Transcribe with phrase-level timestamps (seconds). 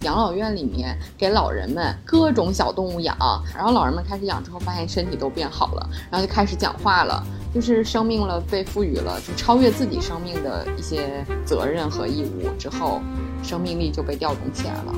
[0.00, 3.16] 养老院里面给老人们各种小动物养，
[3.54, 7.24] 然后老人们开始养之后，发现身体都变好了，然后就开始讲话了，
[7.54, 13.00] 就是生命了被赋予了就超越自己生命的一些责任和义务之后，
[13.42, 14.94] 生命力就被调动起来了。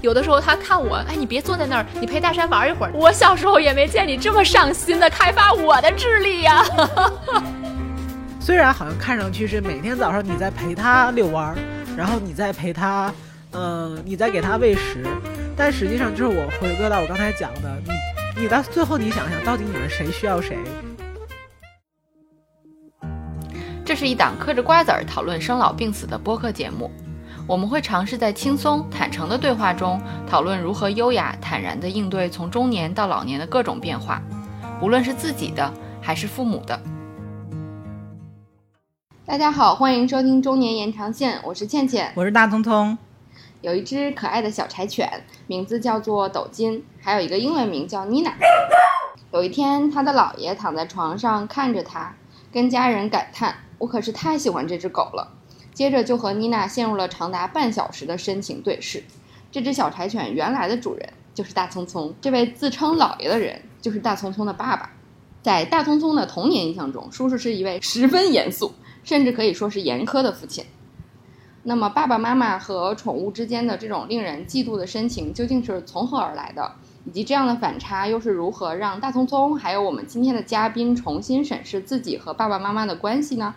[0.00, 2.92] 有的时候他看我，哎，你别坐在那儿，你陪大山玩一会儿。
[2.94, 6.64] 我小时候也没见你这么上心的开发我的智力呀。
[8.40, 11.56] 虽然好像看上去是每天早上你在陪他遛弯儿，
[11.96, 13.12] 然后你在陪他，
[13.58, 15.02] 嗯，你在给他喂食，
[15.56, 17.74] 但实际上就是我回归到我刚才讲的，
[18.36, 20.58] 你你到最后你想想到底你们谁需要谁？
[23.82, 26.90] 这是一档嗑着瓜子儿讨论生老病死的播客节目。
[27.46, 34.20] 我们会尝试在轻松坦诚的对话中，讨论如何优雅坦然地应对从中年到老年的各种变化，
[34.82, 36.78] 无论是自己的还是父母的。
[39.24, 42.98] 大家好，欢迎收听中年延长线，我是倩倩，我是大聪聪。
[43.66, 45.10] 有一只可爱的小柴犬，
[45.48, 48.32] 名字叫做斗金，还有一个英文名叫妮娜。
[49.32, 52.14] 有一天，他的姥爷躺在床上看着他，
[52.52, 55.32] 跟家人感叹：“我可是太喜欢这只狗了。”
[55.74, 59.02] 接着就和妮娜陷入了长达半小时的深情对视。
[59.50, 64.88] 这只小柴犬原来的主人就是大聪聪，这位自称姥爷的人就是大聪聪的爸爸。
[65.42, 70.64] 在大聪聪的童年印象中，叔叔是一位十分严肃，甚至可以说是严苛的父亲。
[71.68, 76.70] 那么，爸爸妈妈和宠物之间的这种令人嫉妒的深情究竟是从何而来的？
[77.04, 83.52] 以及这样的反差又是如何让大聪聪还有我们今天的嘉宾重新审视自己和爸爸妈妈的关系呢？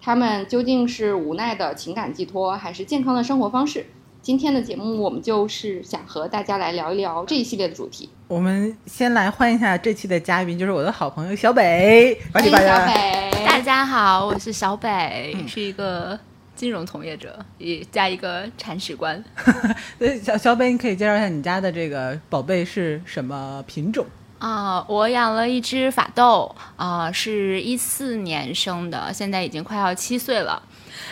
[0.00, 3.86] 他们究竟是无奈的情感寄托，还是健康的生活方式？
[4.20, 8.08] 今天的节目，我们就是想和大家来聊一聊这一系列的主题。
[8.28, 12.16] 我们先来换一下这期的嘉宾，就是我的好朋友小北。
[12.32, 16.16] 欢迎小北，大家好，我是小北，是一个
[16.62, 19.20] 金融从业者，也加一个铲屎官。
[19.98, 24.06] 对，小小北，你可以介绍一下你家的这个宝贝是什么品种？
[24.38, 30.62] 啊，我养了一只法斗，啊，是一四年生的，现在已经快要七岁了。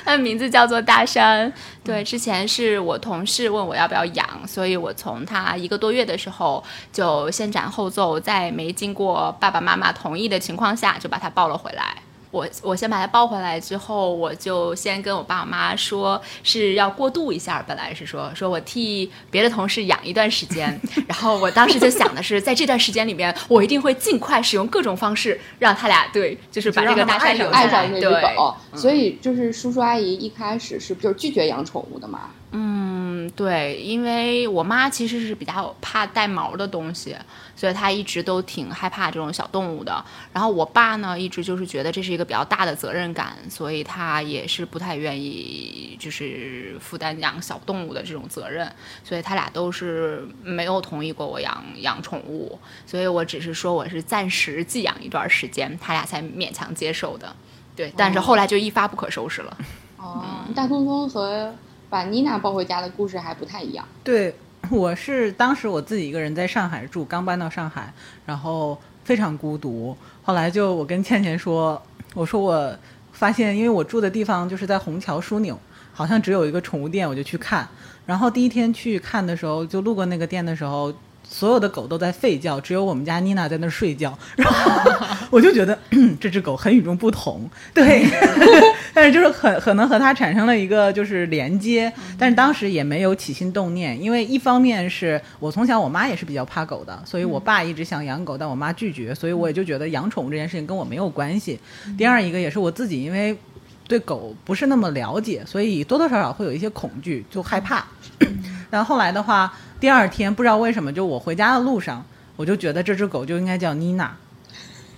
[0.05, 1.53] 它的名字叫做大山。
[1.83, 6.62] 对，之前是我同事问我要不要养，所以我从它一个多月的时候
[6.93, 11.97] 就先斩后奏，在没经过爸爸妈妈同意的情况下，就把它抱了回来。
[12.31, 28.55] 我我先把它抱回来之后，我就先跟我爸我妈说是要过渡一下，本来是说说我替别的同事养一段时间， 然后我当时就想的是，在这段时间里面，我一定会尽快使用各种方式让他俩对，就是把这个大山留爱上这只狗。
[28.75, 32.31] 所以就是叔叔阿姨一开始是就是拒绝养宠物的嘛？
[32.53, 37.15] 嗯，对，因为我妈其实是比较怕带毛的东西，
[37.55, 40.05] 所以她一直都挺害怕这种小动物的。
[40.33, 48.69] 然后我爸呢，一直就是觉得这是一个比较大的责任感，所以他也是不太愿意就是负担养小动物的这种责任，
[49.05, 52.59] 所以他俩都是没有同意过我养养宠物。
[52.84, 57.33] 所以我只是说我是暂时寄养一段时间，他俩才勉强接受的。
[57.77, 59.56] 对，但是后来就一发不可收拾了。
[59.99, 61.55] 哦，大聪聪和。
[61.91, 63.84] 把妮娜抱回家的故事还不太一样。
[64.03, 64.34] 对，
[64.71, 67.93] 我是当时我自己一个人在上海住，刚搬到上海，
[68.25, 69.97] 然后非常孤独。
[70.23, 71.83] 后来就我跟倩倩说，
[72.15, 72.75] 我说我
[73.12, 75.59] 发现，因为我住的地方就是在虹桥枢纽，
[75.93, 77.69] 好像只有一个宠物店，我就去看。
[78.07, 80.95] 然后第一天去看的时候，就路过那个店的时候。
[81.33, 84.19] 所有的狗都在吠叫，只有我们家妮娜在那儿睡觉。
[84.34, 84.91] 然后
[85.31, 85.78] 我就觉得
[86.19, 88.05] 这只狗很与众不同，对，
[88.93, 101.59] 但是就是很可能和它产生了一个就是连接，但是当时也没有起心动念，因为一方面是我从小我妈也是比较怕狗的，所以我爸一直想养狗，但我妈拒绝，所以我也就觉得养宠物这件事情跟我没有关系。
[101.97, 103.37] 第二一个也是我自己，因为
[103.87, 107.84] 对狗不是那么了解，所以多多少少会有一些恐惧，就害怕。
[108.71, 109.53] 但后来的话。
[109.81, 112.05] 第二天不知道为什么，就我回家的路上，
[112.37, 114.15] 我就觉得这只狗就应该叫妮娜，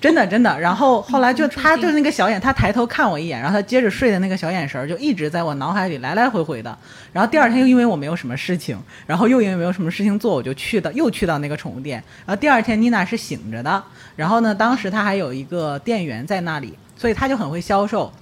[0.02, 0.58] 真的真的。
[0.60, 6.76] 然后后来就他就那个小眼，他抬头看我一眼，然后他接着睡的那个小眼神儿就一直在我脑海里来来回回的。
[7.12, 12.02] 然后第二天又因为我没有什么事情，然后又因为没有什么事情做，我就去到又去到那个宠物店。
[12.26, 13.82] 然后第二天妮娜是醒着的，
[14.16, 18.12] 然后呢，当时它还有一个店员在那里，所以它就很会销售，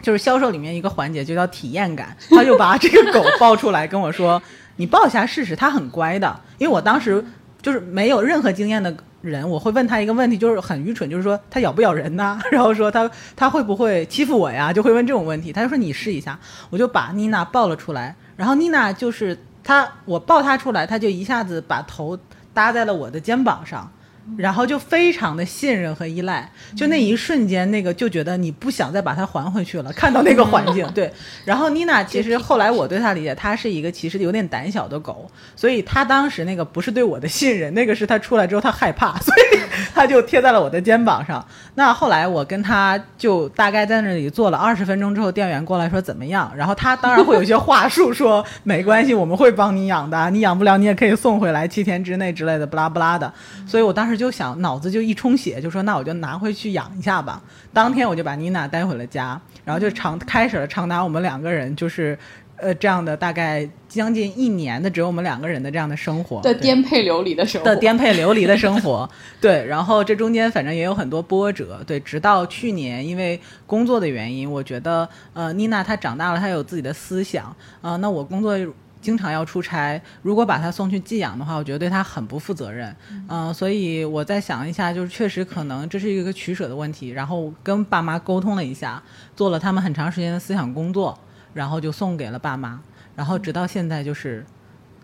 [0.00, 4.40] 就是销售里面一个环节就叫体验感，他就把这个狗抱出来跟我说。
[4.80, 6.40] 你抱一下试试，它很乖的。
[6.56, 7.24] 因为我当时
[7.60, 12.40] 就是没有任何经验的人，我会问他一个问题，就是很愚蠢，就是说他咬不咬人呢？
[12.52, 14.72] 然后说他他会不会欺负我呀？
[14.72, 15.52] 就会问这种问题。
[15.52, 16.38] 他就说你试一下，
[16.70, 18.14] 我就把妮娜抱了出来。
[18.36, 22.18] 然后妮娜就是他，我抱他出来，他就一下子把头
[22.54, 23.90] 搭在了我的肩膀上，
[24.36, 29.92] 然后就非常的信任和依赖，就那一瞬间，那个就觉得你不想再把它还回去了。
[29.92, 31.12] 看到那个环境， 对。
[31.44, 39.58] 然后妮娜其实后来我对她理解，她是一个其实有点胆小的狗，所以她当时那个不是对我的信任，那个是她出来之后她害怕，所以
[39.94, 41.44] 她就贴在了我的肩膀上。
[41.74, 46.52] 那后来我跟她就大概在那里坐了二十分钟之后，店员过来说怎么样？
[46.54, 53.32] 然后她当然会有一些话术，说 没关系，我们会帮你养的，你养不了你也可以送回来，七天之内之类的，不拉不拉的。
[53.66, 54.17] 所以我当时。
[54.18, 57.40] 就想脑子就一充血，就说那我就拿回去养一下吧。
[57.72, 62.18] 当天我就把妮娜带回了家，然后就长开始了长达我们两个人就是
[62.56, 69.08] 呃这样的大概将近一年的只有我们两个人的这样的生活的颠沛流离的生活的颠沛流离的生活。
[69.40, 71.80] 对，然后这中间反正也有很多波折。
[71.86, 77.96] 对，直到去年因为工作的原因，我觉得呃妮娜她长大了，她有自己的思想啊。
[77.96, 78.58] 那我工作。
[79.00, 82.94] 经常要出差，如果把他送去寄养的话，我觉得对他很不负责任。
[83.28, 87.10] 嗯，所以我再想一下，就是确实可能这是一个取舍的问题。
[87.10, 89.02] 然后跟爸妈沟通了一下，
[89.36, 91.18] 做了他们很长时间的思想工作，
[91.54, 92.80] 然后就送给了爸妈。
[93.14, 94.44] 然后直到现在，就是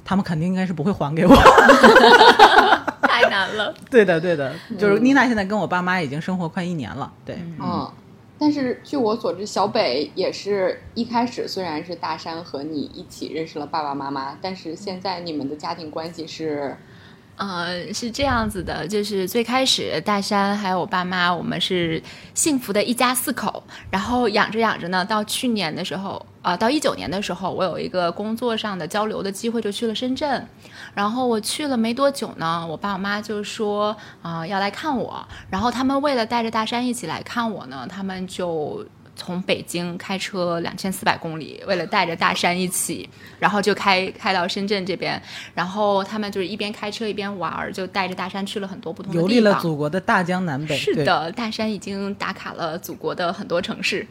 [0.05, 1.35] 他们肯定应该是不会还给我。
[3.03, 3.73] 太难了。
[3.91, 7.13] 对的，对的，就是妮娜现在跟我爸妈已经生活快一年了。
[7.25, 7.91] 对，嗯。
[8.37, 16.77] 但是据我所知，小北也是一开始虽然是大山和你一起认识了爸爸妈妈，但是现在你们的家庭关系是，
[17.37, 22.03] 呃，是这样子的，就是最开始大山还有我爸妈，我们是
[22.35, 30.47] 幸福的一家四口，然后养着养着呢，到去年的时候，啊，到一九年的时候，我有一个工作上的交流的机会，就去了深圳。
[30.95, 38.87] 然后我去了没多久呢，我爸我妈就说啊要来看我，然后他们为了带着大山一起来看我呢，他们就
[39.17, 43.09] 从北京开车两千四百公里，为了带着大山一起，
[43.39, 45.21] 然后就开开到深圳这边，
[45.55, 50.77] 然后他们就是一边开车一边玩儿，就带着大山去了很多不同的地方游历了祖国的大江南北。
[50.77, 54.05] 是的，大山已经打卡了祖国的很多城市，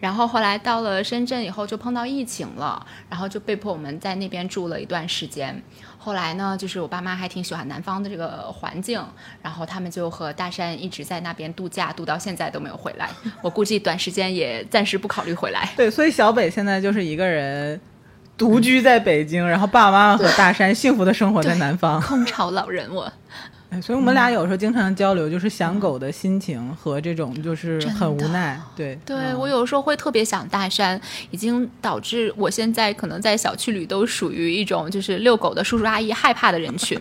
[0.00, 5.62] 然后后来到了深圳以后就碰到疫情了，然后就被迫我们在那边住了一段时间。
[6.00, 9.04] 后来呢，就是我爸妈还挺喜欢南方的这个环境，
[9.42, 13.10] 然后他们就和大山一直在那边度假，度到现在都没有回来。
[13.42, 15.68] 我估计短时间也暂时不考虑回来。
[15.76, 17.78] 对，所以小北现在就是一个人
[18.36, 23.12] 独居在北京，然后爸爸妈妈和大山幸福的生活在南方，空巢老人我。
[23.82, 28.58] 所以我们俩有时候经常交流，就是想狗的心情和这种就是很无奈。
[28.74, 31.00] 对，对我有时候会特别想大山，
[31.30, 36.98] 已经导致我现在可能在小区里都属于一种就是遛狗的叔叔阿姨害怕的人群，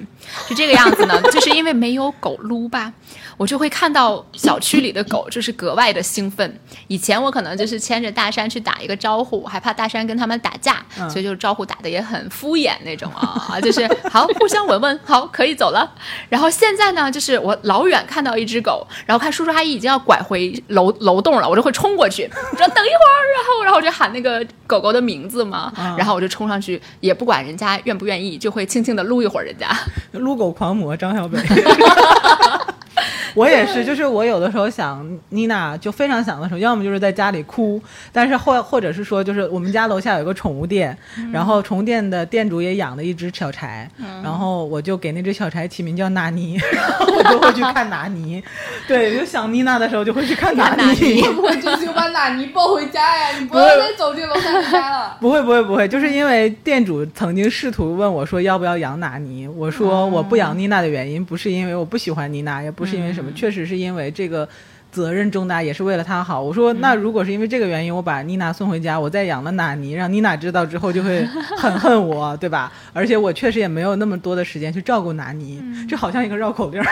[0.47, 2.93] 是这个样子呢，就是因为没有狗撸吧。
[3.37, 6.59] 我就会看到小区里的狗，就是格外的兴奋。
[6.87, 15.87] 以前我可能就是牵着大山去打一个招呼，害怕大山跟他们打架，所以就招呼打的也很敷衍那种啊，就是好互相闻闻，好可以走了。
[16.29, 22.27] 然后现在呢，就是我老远看到一只狗，然后看叔叔阿姨已经要拐回楼楼栋了，我就会冲过去，
[22.57, 29.69] 说等一会儿，然后然后我就喊那个狗狗的名字嘛，然后我就冲上去，也不管人家愿不愿意，就会轻轻的撸一会儿人家。
[30.13, 31.38] 撸狗狂魔张小北。
[33.37, 37.79] 我也是，就是我有的时候想妮娜，就非常想的时候，要么就是在家里哭，
[38.11, 40.97] 但是或或者是说，就是我们家楼下有个宠物店，
[41.31, 43.87] 然后宠物店的店主也养了一只小柴，
[44.23, 46.59] 然后我就给那只小柴起名叫纳尼，
[47.15, 48.43] 我就会去看纳尼。
[48.87, 51.21] 对，就想妮娜的时候就会去看纳尼。
[51.35, 55.15] 不会就是把纳尼抱回家呀，你不要再走进楼下的家了。
[55.21, 63.26] 不会不会不会，就是因为店主曾经试图问我说要不要养纳尼，我说我不养妮娜的原因不是因为我不喜欢妮娜，也不是因为什么。
[63.33, 64.47] 确实是因为这个
[64.91, 66.41] 责任重大，也是为了他好。
[66.41, 71.25] 我说，那如果是因为这个原因，我把妮娜送回家，我再养了纳尼，让妮娜知道之后就会
[71.57, 72.71] 很恨我， 对吧？
[72.93, 76.81] 而且我确实也没有那么多的时间去照顾纳尼，这好像一个绕口令。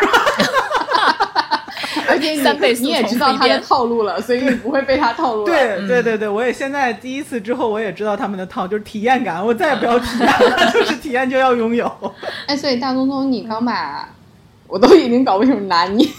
[2.08, 2.42] 而且你
[2.82, 5.44] 你也知道他的套路了，所以你不会被他套路。
[5.44, 12.14] 对对对对，我也现在第一次之后，我也知道他们的套，就是体验感，我再也不要体验了， 就是体验就要拥有。
[12.46, 14.08] 哎，所以大东东，你刚把。
[14.68, 16.06] 我都已经搞不清楚拿你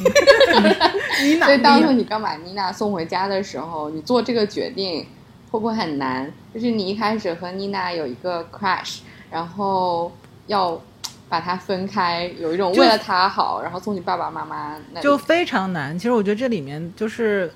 [1.42, 5.04] 所以当初你刚把妮娜送回家的时候，你做这个决定
[5.50, 6.32] 会不会很难？
[6.54, 8.98] 就是你一开始和妮娜有一个 crush，
[9.30, 10.12] 然后
[10.46, 10.80] 要
[11.28, 15.98] 把它分开，有一种为了她好，然后送你爸爸妈妈，就非常难。
[15.98, 17.52] 其实我觉得这里面就是，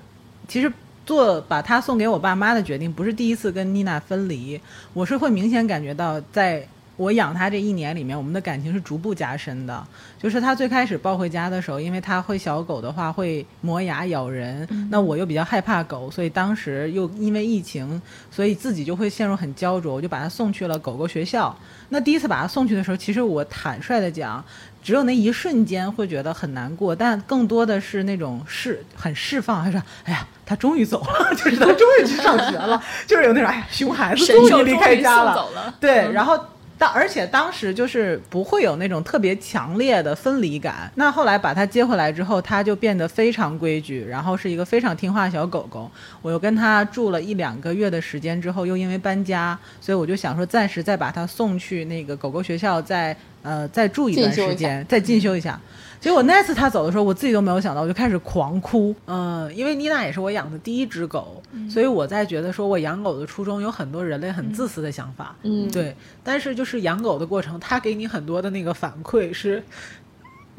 [0.47, 0.71] 其实
[1.05, 4.59] 做把她送给我爸妈的决定，不是第一次跟妮娜分离，
[4.93, 6.67] 我是会明显感觉到在。
[6.97, 9.83] 我养它这一年里面，我们的感情是逐步加深的。
[10.21, 21.55] 就是它最开始抱回家的时候，因为它会小狗的话会磨牙咬人，那我又比较害怕狗，所以当时又因为疫情，所以自己就会陷入很焦灼，我就把它送去了狗狗学校。
[21.89, 24.43] 那第一次把它送去的时候，其实我坦率的讲，
[24.83, 36.39] 只有那一瞬间会觉得很难过，但更多的是那种释很释放，还是哎呀，他终于走了， 就是他终于去上学了，就是有那种哎，熊孩子终于离开家了，对，然后。
[36.81, 40.91] 但而且当时就是不会有那种特别强烈的分离感。
[40.95, 45.91] 那后来把它接回来之后，它就变得非常规矩，然后是一个非常听话小狗狗。
[46.23, 55.61] 我又跟它住了一两个月的时间之后，又因为搬家，所以我就想说暂时再把它送去那个狗狗学校，再呃再住一段时间，再进修一下。
[56.01, 58.93] 结果那次他走的时候，我自己都没有想到，我就开始狂哭。
[59.05, 65.35] 嗯，因为妮娜也是我养的第一只狗，所以我在觉得说我养狗的初衷有很多人类很自私的想法。
[65.43, 65.95] 嗯，对。
[66.23, 69.63] 但是就是养狗的过程，它给你很多的那个反馈是，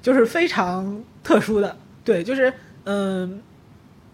[0.01, 1.77] 就是非常特殊的。
[2.05, 2.53] 对，就是
[2.85, 3.43] 嗯，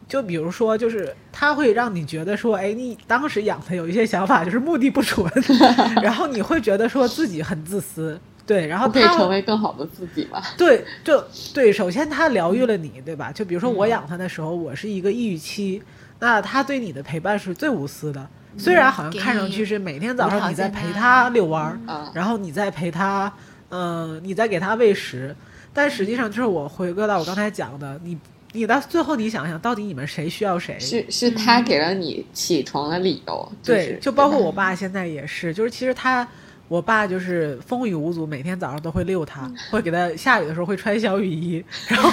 [0.08, 5.30] 就比如说，就是它会让你觉得说，哎，你当时养它有一些想法就是目的不纯，
[6.02, 8.18] 然后你会觉得说自己很自私。
[8.48, 10.42] 对，然后可以成为更好的自己吧。
[10.56, 13.30] 对，就对，首先他疗愈了你，对吧？
[13.30, 15.82] 就比如说我养他的时候，我是一个抑郁期，
[16.18, 18.26] 那他对你的陪伴是最无私的。
[18.56, 23.30] 虽然好像看上去是每天早上你在陪他遛弯儿，然后你在陪他，
[23.68, 25.36] 嗯，你在给他喂食，
[25.74, 28.16] 但实际上就是我回归到我刚才讲的，你，
[28.52, 30.80] 你到最后你想想到底你们谁需要谁？
[30.80, 33.52] 是是他给了你起床的理由。
[33.62, 36.26] 对，就包括我爸现在也是，就是其实他。
[36.68, 42.10] 我爸就是风雨无阻，每天早上都会遛它，会给它下雨的时候会穿小雨衣， 然后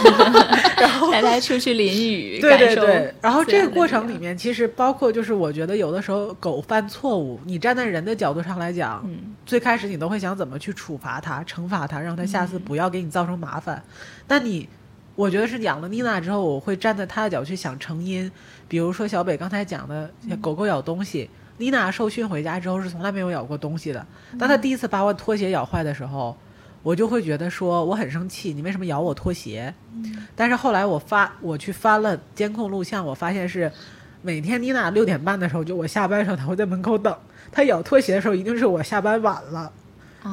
[0.78, 2.40] 然后带它出去淋雨。
[2.42, 9.06] 对对对，然后这个过程里面，其实包括就是我觉得有的时候狗犯错误，你站在人的角度上来讲，
[9.46, 13.84] 最开始你都会想怎么去处罚它、惩罚它，让它下次不要给你造成麻烦。
[14.26, 14.70] 但你，
[15.16, 18.32] 我觉得是养了妮娜之后，我会站在它的角度去想成因，
[18.70, 20.10] 比如说小北刚才讲的
[20.40, 21.30] 狗狗咬东西。
[21.58, 24.06] 妮娜受训回家之后是从来没有咬过东西的。
[24.38, 26.36] 当她第一次把我拖鞋咬坏的时候，
[26.84, 29.74] 我就会觉得说我很生气，你为什么咬我拖鞋？
[30.36, 33.72] 但是后来我发我去翻了监控录像，我发现是
[34.22, 37.16] 每天妮娜六点半的时候，就我下班的时候，她会在门口等。
[37.52, 39.72] 她咬拖鞋的时候，一定是我下班晚了，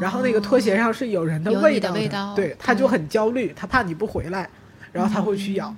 [0.01, 4.51] 然后那个拖鞋上是有人的味道的，对，她就很焦虑，她怕你不回来，
[4.93, 5.75] 然后她会去咬。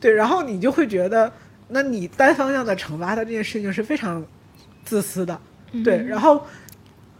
[0.00, 1.32] 对，然后你就会觉得，
[1.68, 4.24] 那你单方向的惩罚她这件事情是非常。
[4.88, 5.38] 自私的，
[5.84, 6.42] 对，然后，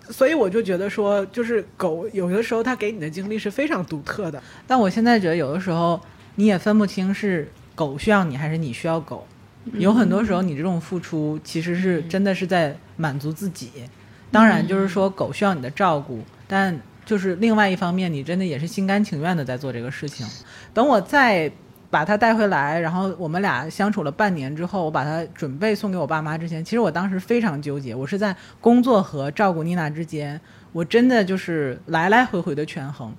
[0.09, 4.43] 所以我就觉得说，就是狗有的时候它给你的经历是非常独特的。
[4.67, 6.01] 但我现在觉得有的时候
[6.37, 9.27] 你也分不清是狗需要你还是你需要狗。
[9.75, 13.71] 有很多时候你这种付出其实是真的是在满足自己。
[14.33, 20.27] 当然，就是说狗需要你的照顾，但就是另外一方面，你真的也是心甘情愿的在做这个事情。
[20.73, 21.53] 等我再。
[21.91, 30.39] 把它带回来，然后我们俩相处了半年之后，我把它准备送给我爸妈之前，其实我当时非常纠结，我是在工作和照顾妮娜之间，
[30.73, 33.15] 我真的就是来来回回的权衡，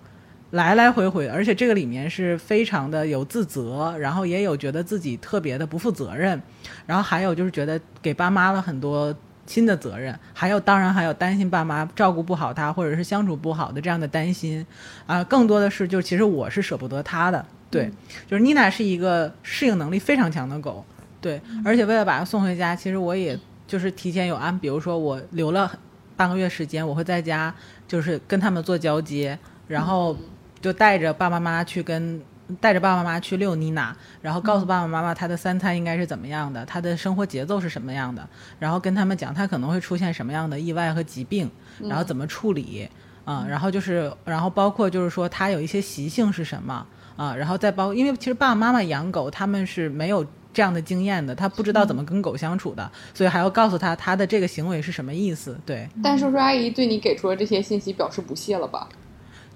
[0.51, 6.39] 来来回回，而且这个里面是非常的有自责，然后也有觉得自己特别的不负责任，
[6.85, 9.15] 然后还有就是觉得给爸妈了很多
[9.47, 14.63] 新的责任，还有当然还有担心爸妈照顾不好他，或者是相处不好的这样的担心，
[15.07, 17.43] 啊，更多的是就其实我是舍不得他的。
[17.71, 17.91] 对，
[18.27, 20.83] 就是妮娜是一个适应能力非常强的狗，
[21.21, 25.71] 对，而且为了把它送回家，其实我也就是提前有安，比如说我留了
[26.17, 27.53] 半个月时间，我会在家
[27.87, 30.17] 就是跟他们做交接，然后
[30.59, 32.19] 就带着爸爸妈妈去跟
[32.59, 41.47] 带着爸爸妈妈去遛妮娜，然后告诉爸爸妈妈他的三餐应该是怎么样的，他的生活节奏是什么样的，然后跟他们讲他可能会出现什么样的意外和疾病，
[41.81, 42.89] 然后怎么处理
[43.25, 46.83] 啊，然后就是然后包括就是说他有一些习性是什么。
[47.19, 55.59] 啊，然后再包，因为其实爸爸妈妈养狗，他们是没有这样的经验的，他不知道怎么跟狗相处的，所以还要告诉他他的这个行为是什么意思。
[55.65, 58.87] 对，但叔叔阿姨对你给出了这些信息表示不屑了吧？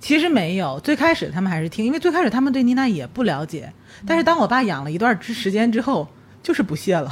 [0.01, 3.71] 其实没有，最开始他们还是听，因为最开始他们对妮娜也不了解，
[4.05, 6.05] 但是当我爸养了一段之时间之后，
[6.43, 7.09] 就是不屑了。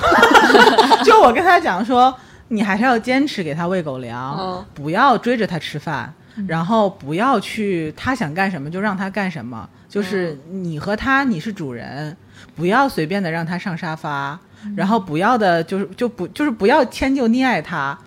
[1.05, 2.13] 就我跟他讲说，
[2.49, 6.13] 你还是要坚持给他喂狗粮，不要追着他吃饭。
[6.47, 12.15] 然后不要去，他想干什么就让他干什么，就是你和他你是主人，
[12.55, 14.39] 不要随便的让他上沙发，
[14.75, 17.97] 然后不要的就是就不就是不要迁就溺爱他，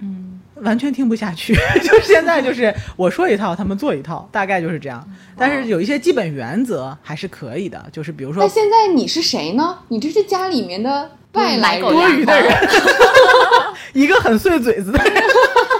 [0.00, 5.06] 嗯，完全听不下去， 就现在就是我说一套他们做一套，大概就是这样，
[5.36, 9.78] 但是有一些基本原则还是可以的，就是比如说，那现在你是谁呢？
[9.88, 12.50] 你这是家里面的外来多余的人，
[13.92, 15.17] 一个很碎嘴子的人。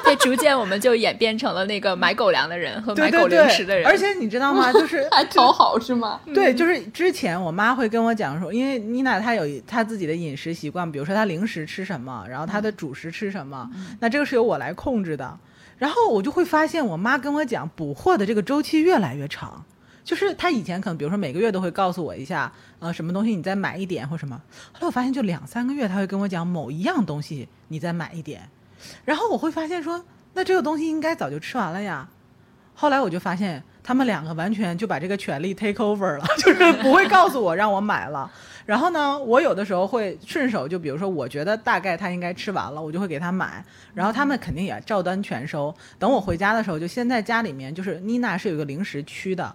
[0.09, 3.87] 对，逐渐我们就演变成了那个买狗粮的人和买对狗零食的人。
[3.87, 4.73] 而且你知道吗？
[4.73, 6.21] 就是 还讨好是吗？
[6.35, 15.39] 对，就是之前我妈会跟我讲说，因为妮娜她有她自己的饮食习惯，比如说她零食吃什么，然后她的主食吃什么，那这个是由我来控制的。
[15.77, 19.65] 然后我就会发现，我妈跟我讲，补货的这个周期越来越长。
[20.03, 22.51] 就是她以前可能，比如说每个月都会告诉我一下，
[22.81, 24.41] 呃，什么东西你再买一点或什么。
[24.73, 28.49] 后来我发现，就两三个月，她会跟我讲某一样东西你再买一点，
[29.05, 30.05] 然后我会发现说，
[30.35, 32.09] 那这个东西应该早就吃完了呀。
[32.75, 38.31] 后来我就发现，他们两个完全就把这个权利 take over 了， 就是不会告诉我让我买了。
[38.65, 43.65] 然后呢，我有的时候会顺手，就比如说，我觉得大概他应该吃完了，我就会给他买。
[43.95, 45.75] 然后他们肯定也照单全收。
[45.99, 49.53] 等我回家的时候，就现在家里面就是妮娜是有一个零食区的，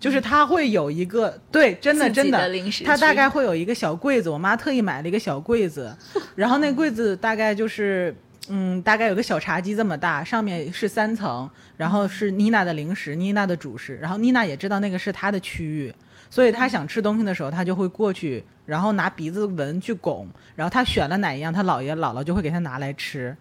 [0.00, 5.94] 就是她会有一个对，真的真的零食她大概会有一个小柜子，我妈特意买了一个小柜子，
[6.36, 8.16] 然后那柜子大概就是。
[8.48, 15.94] 嗯，大概有个小茶几这么大，上面是三层，然后是妮娜的零食，妮娜的主食，然后妮娜也知道那个是她的区域，
[16.28, 23.36] 所以她想吃东西的时候，她就会过去，然后拿鼻子闻去拱，然后她选了哪一样，她姥爷姥姥就会给她拿来吃。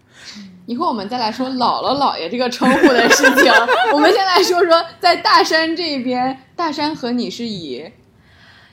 [0.67, 3.51] 一会我们再来说姥姥姥爷这个称呼的事情。
[3.91, 7.91] 我们先来说说在大山这边，大山和你是以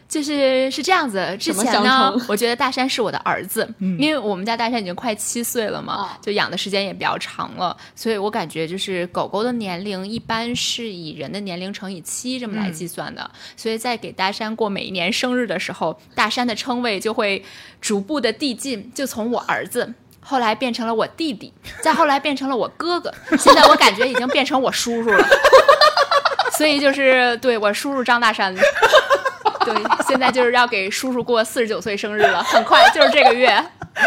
[0.08, 17.44] 就是是这样子，之前呢，我觉得大山是我的儿子，因为我们家大山已经快七岁了嘛，啊就养的时间也比较长了，所以我感觉就是狗狗的年龄一般是以人的年龄乘以七这么来计算的，所以在给大山过每一年生日的时候，大山的称谓就会
[17.80, 19.92] 逐步的递进，就从我儿子。
[20.20, 25.26] 后来变成了我弟弟，再后来变成了我哥哥，现在我感觉已经变成我叔叔了。
[26.56, 28.54] 所以就是对我叔叔张大山，
[29.74, 33.52] 对，现在就是要给叔叔过四十九岁生日了，很快就是这个月，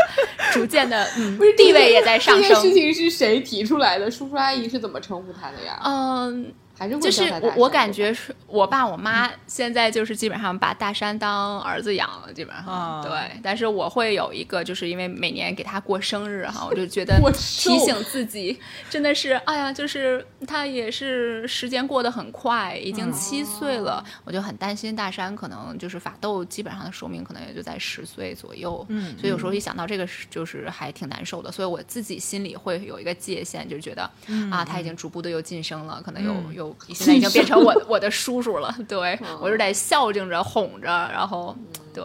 [0.52, 2.74] 逐渐的，嗯不是，地位也在上升这件事。
[2.74, 4.10] 情是谁提出来的？
[4.10, 5.80] 叔叔阿姨是怎么称呼他的呀？
[5.84, 6.52] 嗯，
[6.82, 13.40] 还是会就是我我感觉是我爸我妈现在就是基本上把大山当儿子养了，基本上、啊对。
[13.44, 18.60] 但是我会有一个，就是因为每年给他过生日哈，我就觉得 过提醒自己，
[18.90, 34.10] 真的是哎呀，就是他也是时间过得很快，已经七岁了，我就很担心大山可能就是法斗基本上的寿命可能也就在十岁左右，嗯所以有时候一想到这个是就是还挺难受的，所以我自己心里会有一个界限，就是觉得、
[34.50, 41.56] 啊，他已经逐步的又晋升了，可能有、嗯又现在已经变成我 我的叔叔了，对、我是得孝敬着哄着，然后
[41.94, 42.04] 对。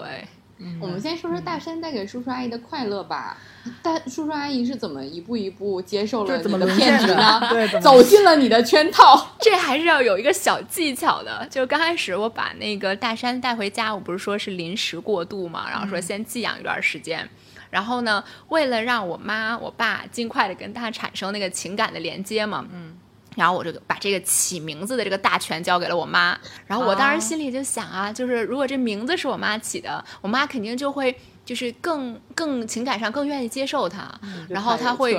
[0.81, 3.37] 我们先说说大山带给叔叔阿姨的快乐吧。
[3.83, 7.81] 但叔叔阿姨是怎么一步一步接受了这怎么你 的沦陷的骗局呢？
[7.83, 9.35] 走进了你的圈套。
[9.38, 17.29] 这还是要有一个小技巧的，就是刚开始我把那个大山带回家，我不是说是临时过渡嘛，然后说先寄养一段时间。
[17.69, 22.97] 然后呢，为了让我妈、我爸尽快的跟他产生那个情感的连接嘛，嗯，
[23.37, 26.37] 然后我就把这个起名字的这个大权交给了我妈。
[26.66, 34.12] 然后我当时心里就想啊，就是如果这名字是我妈起的，我妈肯定就会就是更更情感上更愿意接受他，
[34.49, 35.14] 然后他会。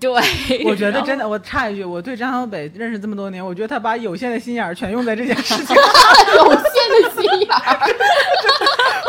[0.00, 0.10] 对，
[0.64, 7.88] 我觉得真的，我插一句，我对张小北认识这么多年，我觉得他把有限的心眼儿全用在这件事情 上，有限的心眼儿，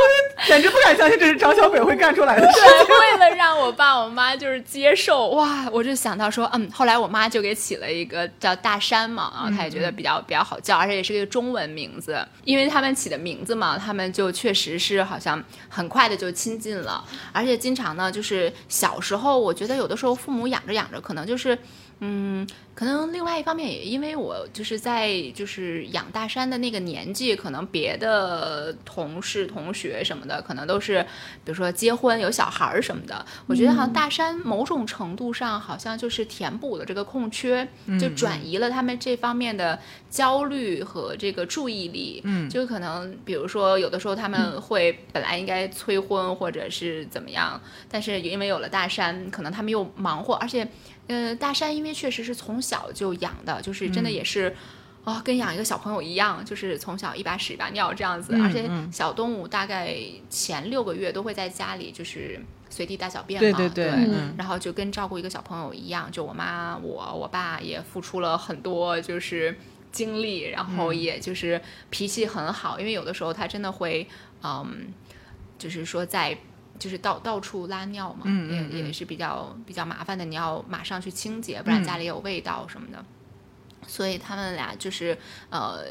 [0.47, 2.59] 简直不敢相信这是张小北会干出来的事。
[2.59, 21.57] 对，为了让我爸我妈就是接受，哇，我就想到说，嗯，后来我妈就给起了一个叫大山嘛，然后她也觉得比较比较好叫，而且也是一个中文名字，因为他们起的名字嘛，他们就确实是好像很快的就亲近了，而且经常呢，就是小时候，我觉得有的时候父母养着养着，可能就是。
[22.03, 31.03] 嗯，可能另外一方面也因为我就是在就是养大山的那个年纪，可能别的同事、同学什么的，可能都是
[31.45, 33.23] 比如说结婚有小孩儿什么的。
[33.45, 37.67] 我觉得好像大山某种程度上好像就是填补了这个空缺，
[37.99, 42.19] 就转移了他们这方面的焦虑和这个注意力。
[42.23, 50.67] 嗯就可能比如说有的时候他们会本来应该催婚或者是怎么样，但是因为有了大山，可能他们又忙活，而且。
[51.07, 54.55] 呃，大山因为确实是从小就养的，就是真的也是，
[55.03, 58.89] 啊、跟养一个小朋友一样，就是从小一把屎一把尿这样子，嗯而且嗯。
[58.91, 59.93] 小动物大概
[60.29, 69.57] 前六个月都会在家里就是随地大小便嘛，对对对，对嗯，然后就跟照顾一个小朋友一样，就我妈、我、我爸也付出了很多，就是
[69.91, 71.59] 精力，然后也就是
[71.89, 74.07] 脾气很好，因为有的时候他真的会，
[74.43, 74.93] 嗯，
[75.57, 76.37] 就是说在。
[76.81, 83.05] 就是到到处拉尿嘛，嗯嗯也也是比较比较麻烦的，你要马上去清洁，不然嗯家里有味道什么的。
[83.87, 85.15] 所以他们俩就是
[85.51, 85.83] 呃，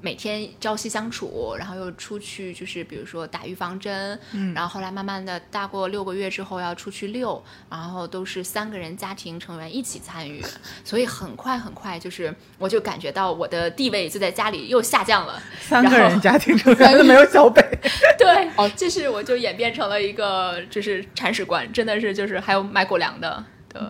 [0.00, 10.42] 每天朝夕相处，然后又出去就是比如说打预防针，嗯，然后后来慢慢的大过六个月之后要出去遛，然后都是三个人家庭成员一起参与，
[10.84, 17.62] 所以很快很快就是我就感觉到我的地位就在家里又下降了，三个人家庭成员都没有小北，
[18.18, 23.80] 对，哦，就是我就演变成了一个就是铲屎官，真的是就是还有卖狗粮的，对。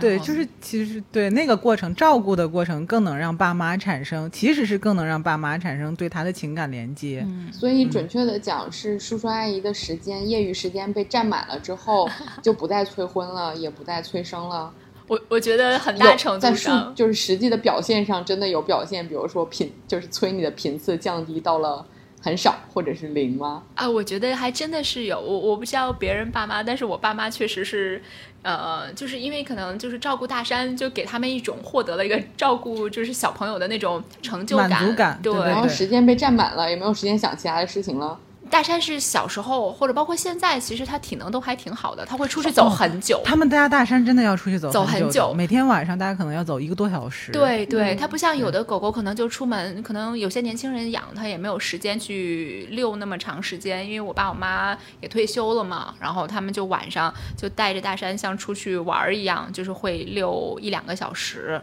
[0.00, 7.26] 对，就是其实对那个过程照顾的过程，更能让爸妈产生，其实是更能让爸妈产生对他的情感连接。
[7.52, 12.08] 所以准确的讲是叔叔阿姨的时间，业余时间被占满了之后，
[12.42, 14.72] 就不再催婚了，也不再催生了。
[15.06, 21.86] 我我觉得很大程在数度上，就是实际的表现上真的有表现，比如说频就是催你的频次降低到了
[22.22, 23.62] 很少或者是零吗？
[23.74, 28.02] 啊，我觉得还真的是有，我我不知道别人爸妈，但是我爸妈确实是，
[28.44, 38.16] 呃，就是因为可能就是照顾大山，就给他们一种获得了一个照顾就是小朋友的那种成就满感，足感对对然后时间被占满了，也没有时间想其他的事情了。
[38.54, 43.20] 大山是小时候或者包括现在，其实他体能都还挺好的，他会出去走很久。
[43.24, 61.60] 他们家大山真的要出去走走很很久每天晚上大家可能要走一个多小时。，对对，它不像有的狗狗可能就出门，可能有些年轻人养它也没有时间去遛那么长时间，因为我爸我妈也退休了嘛，然后他们就晚上就带着大山像出去玩儿一样，就是会遛一两个小时。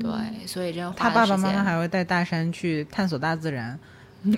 [0.00, 3.78] 对，所以这样他爸爸妈妈还会带大山去探索大自然，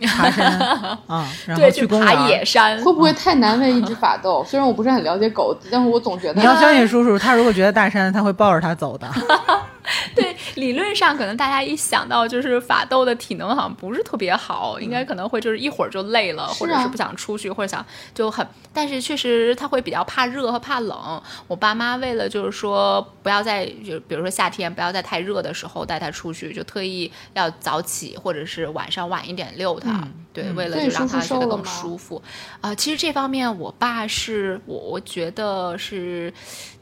[0.06, 0.58] 爬山
[1.06, 2.06] 啊，然后对去去公园。
[2.08, 4.44] 爬野山，会不会太难为一只法斗？
[4.48, 9.06] 虽然我不是很了解狗，但是我总觉得你要相信叔叔，他如果觉得大山，他会抱着他走的。
[10.16, 21.22] 对，理论上可能大家一想到就是法斗的体能好像不是特别好，应该可能会就是一会儿就累了，或者是不想出去，或者想就很，但是确实他会比较怕热和怕冷。
[21.46, 29.90] 我爸妈为了就是说不要在就比如说夏天不要在太热的时候带他出去，就特意要早起或者是晚上晚一点遛他。
[29.90, 32.20] 嗯对，嗯为了就让他觉得更舒服。
[32.60, 36.32] 啊、其实这方面我爸是我我觉得是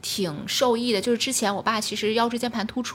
[0.01, 2.92] 挺受益的，就是之前我爸其实腰椎间盘突出，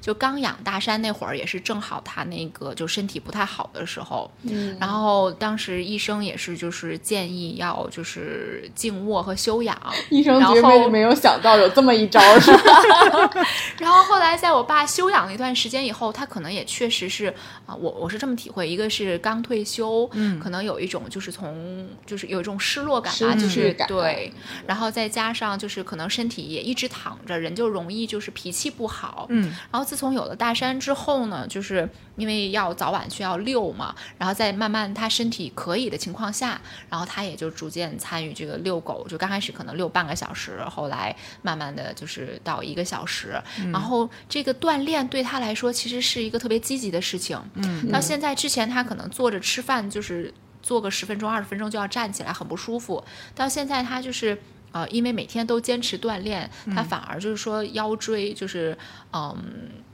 [0.00, 9.76] 就刚养大山那会儿也是正好他那个就身体不太好的时候，嗯，然后当时医生也是就是建议要就是静卧和休养，
[10.10, 13.30] 医生然绝对后没有想到有这么一招，是吧？
[13.78, 17.34] 然后后来在我爸休养了一段时间以后，他可能也确实是
[17.66, 24.32] 啊、我我是这么体会，一个是刚退休，嗯，可能有一种就是从就是有一种失落感吧，失就是对，
[24.66, 43.40] 然后再加上就是可能身体也一直躺着，人就容易就是脾气不好，嗯，然后自从有了大山之后呢，就是因为要早晚需要遛嘛，然后在慢慢他身体可以的情况下，然后他也就逐渐参与这个遛狗，就刚开始可能遛半个小时，后来慢慢的就是到一个小时，
[43.72, 47.40] 然后这个锻炼对他来说其实是一个特别积极的事情。
[47.54, 50.32] 嗯，到现在之前他可能坐着吃饭就是
[50.62, 53.04] 坐个十分钟二十分钟就要站起来，很不舒服。
[53.34, 54.40] 到现在他就是。
[54.74, 58.76] 呃，因为每天都坚持锻炼，他反而就是说腰椎就是，
[59.12, 59.36] 嗯，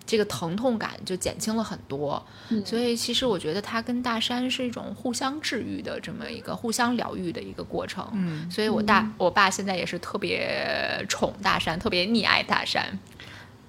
[0.07, 2.25] 这个疼痛感就减轻了很多。
[2.49, 8.09] 嗯所以其实我觉得他跟大山是一种互相治愈的这么一个互相疗愈的一个过程。
[8.15, 12.99] 嗯，所以我大我爸现在也是特别宠大山，特别溺爱大山。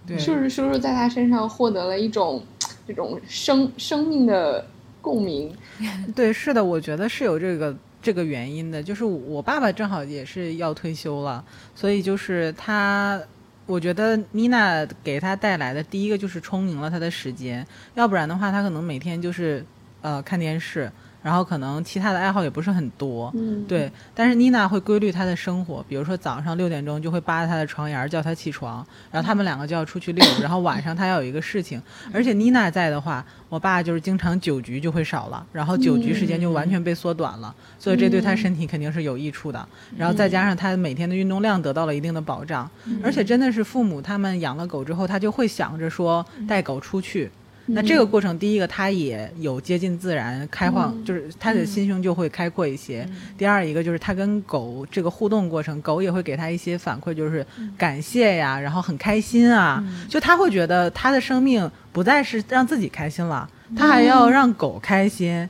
[0.07, 2.41] 对，是不是叔叔在他身上获得了一种
[2.87, 4.65] 这种生生命的
[5.01, 5.53] 共鸣？
[6.15, 8.81] 对，是的，我觉得是有这个这个原因的。
[8.81, 11.43] 就是我爸爸正好也是要退休了，
[11.75, 13.21] 所以就是他，
[13.65, 19.63] 我觉得妮娜给他带来的第一个就是充盈了他的时间，要不然的话，他可能每天就是
[20.01, 20.91] 呃看电视，
[21.23, 23.31] 然后可能其他的爱好也不是很多。
[23.35, 31.81] 嗯，对，但是妮娜会规律她的生活，比如说早上六点钟就会扒着她的床沿儿叫她起床，然后他们两个就要出去遛，然后晚上她要有一个事情，
[32.13, 39.67] 而且妮娜在的话，我爸就是经常酒局就会少了，然后酒局时间就完全被缩短了，所以这对他身体肯定是有益处的。
[39.97, 42.69] 然后再加上他每天的运动量得到了一定的保障，
[43.03, 47.29] 而且真的是父母他们养了狗之后，他就会想着说带狗出去。
[47.73, 53.07] 那这个过程，第一个他也有接近自然、开放，就是他的心胸就会开阔一些。
[53.37, 57.45] 第二一个就是他跟狗这个互动过程，狗也会给他一些反馈，就是
[57.77, 65.49] 感谢呀，然后很开心啊，就他会觉得他的生命不再是让自己开心了，他还要让狗开心。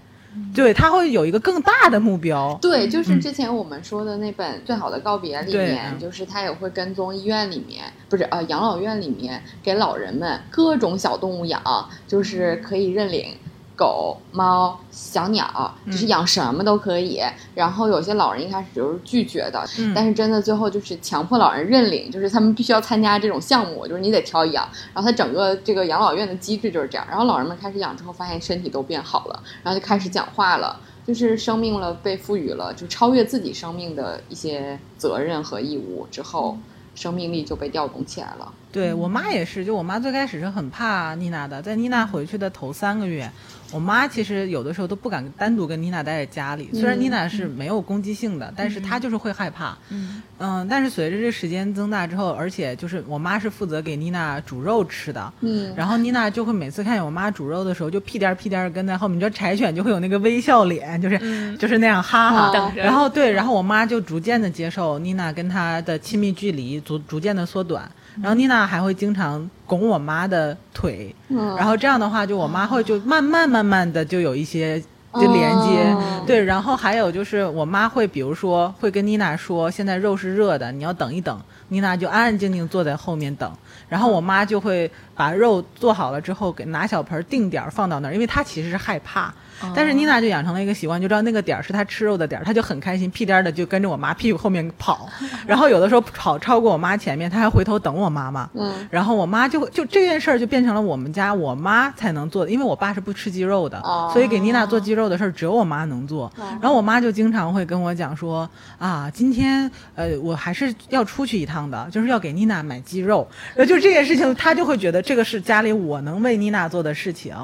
[0.53, 2.57] 对，他会有一个更大的目标。
[2.61, 11.61] 对，就是之前我们说的那本《最好的告别》里对面，就是他也会跟踪医院里面，不是呃养老院里面给老人们各种小动物养，
[12.07, 13.35] 就是可以认领。
[13.81, 17.19] 狗、猫、小鸟，就是养什么都可以。
[17.55, 24.69] 然后有些老人一开始就是拒绝的，嗯但是真的最后就是强迫老人认领，就是他们必须要参加这种项目，就是你得挑养。
[24.93, 27.07] 然后他整个这个养老院的机制就是这样。
[27.09, 30.79] 然后老人们开始养之后，发现身体都变好了，然后就开始讲话了。
[31.03, 36.55] 就是生命了，被赋予了就超越自己生命的一些责任和义务之后，
[36.93, 38.53] 生命力就被调动起来了。
[38.71, 43.29] 对我妈也是，就我妈最开始是很怕妮娜的，在妮娜回去的头三个月，
[43.71, 46.69] 我妈其实有的时候都不敢单独跟妮娜待在家里。
[46.73, 49.77] 虽然妮娜是没有攻击性的，但是她就是会害怕。
[49.89, 59.15] 嗯嗯，但是随着这时间增大之后，而且就是我妈是负责给妮娜煮肉吃的，嗯，然后妮娜就会每次看见我妈煮肉的时候，就屁颠儿屁颠儿跟在后面。
[59.15, 62.71] 你知道柴犬就会有那个微笑脸，就是、就是那样哈哈。
[62.75, 67.89] 然后对，然后我妈就逐渐的接受妮娜跟她的亲密距离逐逐渐的缩短。
[68.19, 74.81] 然后妮娜还会经常拱我妈的腿，嗯然后这样的话，就我妈会就慢慢慢慢的就有一些
[75.13, 83.51] 就连接，哦对，然后还有就是我妈会比如说会跟妮娜说，现在肉是热的，你要等一等，妮娜就安安静静坐在后面等，
[83.87, 89.33] 然后我妈就会把肉做好了之后给拿小盆儿定点儿放到那儿，因为她其实是害怕。
[89.75, 95.07] 但是妮娜就养成了一个习惯，就知道那个点儿是她吃肉的点儿，她就很开心，屁颠儿的就跟着我妈屁股后面跑，
[95.45, 98.49] 然后有的时候跑超过我妈前面，她还回头等我妈妈。
[98.53, 98.87] 嗯。
[98.89, 104.09] 然后我妈就就这件事儿就变成了我们家我妈才能做的，因为我爸是不吃鸡肉的，哦。
[104.13, 106.31] 所以给妮娜做鸡肉的事儿只有我妈能做。
[106.61, 113.27] 然后我妈就经常会跟我讲说啊，今天呃我还是要出去一趟的，就是要给妮娜买鸡肉。
[113.55, 117.35] 然后就这件事情，她就会觉得这个是家里我能为妮娜做的事情，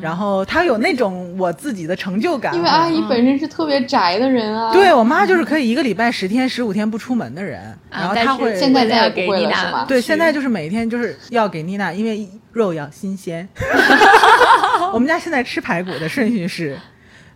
[0.00, 2.54] 然后她有那种我自己的成就感。
[2.54, 4.72] 因为阿姨本身是特别宅的人啊。
[4.72, 13.48] 对我妈就是可以一个礼拜十天、十五天不出门的人，然后她会现在要给妮娜了是吗对，现在就是每天就是要给妮娜，因为肉要新鲜。
[14.92, 16.76] 我们家现在吃排骨的顺序是，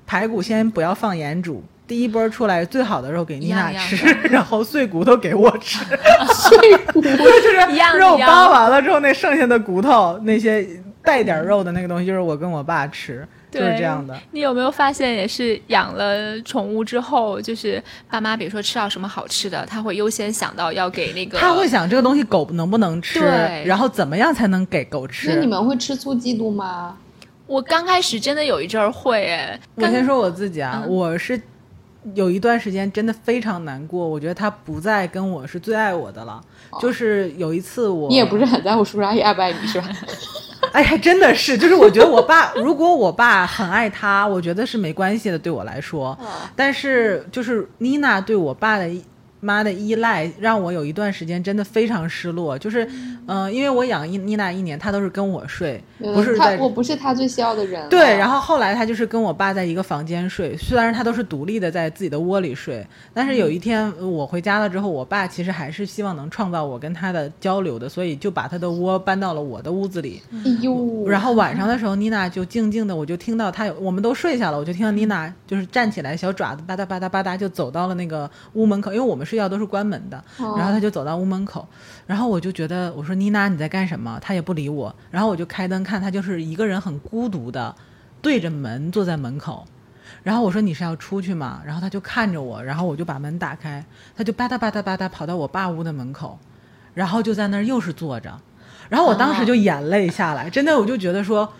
[0.06, 5.84] 排骨先不要放盐煮，第一波出来最好的肉给妮娜一样吃一样，然后碎骨头给我吃。
[6.32, 10.66] 碎骨 就是一样肉扒完了之后，那剩下的骨头那些
[11.02, 14.18] 带点肉的那个东西，就是我跟我爸吃，就是对这样的。
[14.32, 25.34] 你有没有发现，也是养了宠物之后，就是爸妈比如说吃到什么好吃的，他会优先想到要给那个，他会想这个东西狗能不能吃对，然后怎么样才能给狗吃。
[25.34, 26.96] 那你们会吃醋嫉妒吗？
[27.46, 31.40] 我刚开始真的有一阵儿会，我先说我自己啊，嗯我是
[32.14, 36.40] 有一段时间真的非常难过，我觉得他不再跟我是最爱我的了。
[36.80, 39.88] 就是有一次我，你也不是很在乎叔叔阿姨爱不爱你是吧？
[40.72, 46.16] 哎，还真的是，就是我觉得我爸，如果我爸很爱他，我觉得是没关系的，对我来说。
[46.54, 49.04] 但是就是妮娜对我爸的依
[49.40, 52.58] 妈的依赖，让我有一段时间真的非常失落。
[52.58, 52.88] 就是，
[53.26, 57.88] 嗯、因为我养妮妮娜一年，她都是跟我睡，不是在我不是她最需要的人啊。
[57.88, 70.20] 对，然后后来她就是跟我爸在一个房间睡，虽然她都是独立的在自己的窝里睡，但是有一天呃我回家了之后，我爸其实还是希望能创造我跟他的交流的，所以就把他的窝搬到了我的屋子里。
[70.44, 81.64] 哎呦，然后晚上的时候，妮娜就静静的，我就听到她有，我们都睡下了，我就听到妮娜就是站起来，小爪子吧嗒吧嗒吧嗒就走到了那个屋门口，因为我们睡觉都是关门的，哦然后他就走到屋门口，
[82.06, 84.18] 然后我就觉得我说妮娜你在干什么？
[84.20, 87.72] 他也不理我，然后我就开灯看，他就是一个人很孤独的
[88.20, 89.64] 对着门坐在门口。
[90.24, 91.62] 然后我说你是要出去吗？
[91.64, 93.84] 然后他就看着我，然后我就把门打开，
[94.16, 96.36] 他就吧嗒吧嗒吧嗒跑到我爸屋的门口，
[96.92, 98.36] 然后就在那儿又是坐着，
[98.88, 101.50] 然后我当时就眼泪下来，真的我就觉得说，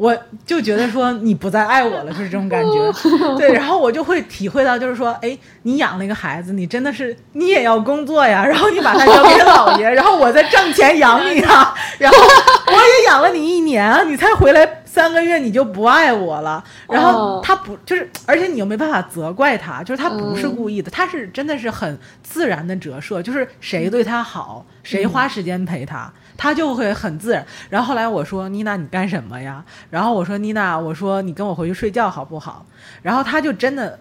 [0.00, 2.92] 我就觉得说你不再爱我了，就是这种感觉。
[3.36, 26.10] 对，然后我就会体会到，就是说，哎，你养了一个孩子，你真的是你也要工作呀，然后你把他交给姥爷，然后我在挣钱养你啊， 然后我也养了你一年啊，你才回来三个月你就不爱我了，然后哦他不就是，而且你又没办法责怪他，就是他不是故意的，他是真的是很自然的折射，就是谁对他好，谁花时间陪他。
[26.40, 27.46] 他就会很自然。
[27.68, 32.64] 然后后来我说：“妮娜，你干什么呀？”然后我说：“妮娜，我说你跟我回去睡觉好不好？”
[33.02, 33.98] 然后他就真的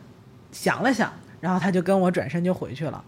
[0.50, 3.04] 想了想，然后他就跟我转身就回去了。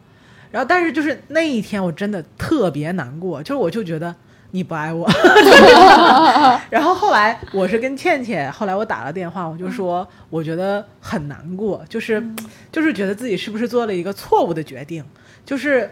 [0.52, 4.14] 然后但是就是那一天我真的特别难过，就是我就觉得
[4.52, 5.10] 你不爱我。
[6.70, 12.22] 然后后来我是跟倩倩，后来我打了电话，我就说我觉得很难过，就是
[12.70, 15.02] 就是觉得自己是不是做了一个错误的决定，
[15.46, 15.90] 就是。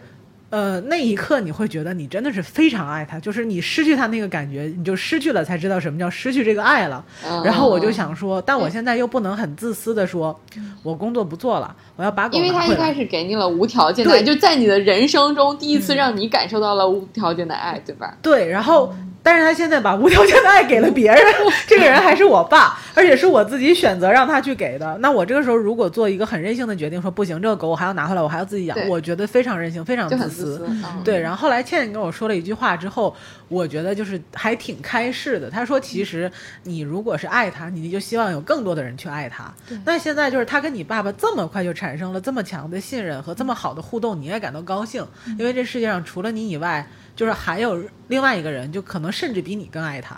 [0.50, 7.04] 呃，那一刻你会觉得你真的是非常爱他，就是你失去他那个感觉，你就失去了，才知道什么叫失去这个爱了。
[7.26, 10.40] 嗯然后我就想说，但我现在又不能很自私的说，
[10.84, 12.50] 我工作不做了，我要把狗因为。
[12.50, 18.18] 他一开始给你了无条件的对爱，就在你的人生中第一次让你感受到了无条件的爱，对吧？
[18.22, 21.24] 对，然后但是他现在把无条件的爱给了别人，
[21.68, 24.98] 这个人还是我爸，而而且是我自己选择让他去给的。
[25.00, 30.10] 那我这个时候如果做一个很任性的决定，说不行，这个狗我还要拿回来，我还要自己养，我觉得非常任性，非常。
[30.10, 30.66] 自私。
[30.68, 33.16] 嗯对，然后后来倩倩跟我说了一句话之后，
[33.48, 35.50] 我觉得就是还挺开示的。
[35.50, 36.30] 她说，其实
[36.64, 39.50] 你如果是爱他，你就希望有更多的人去爱他。
[39.86, 46.86] 那现在就是他跟你爸爸这么快就产生了这么强的信任和这么好的互动，你也感到高兴，因为这世界上除了你以外，
[47.20, 50.16] 就是还有另外一个人，就可能甚至比你更爱他。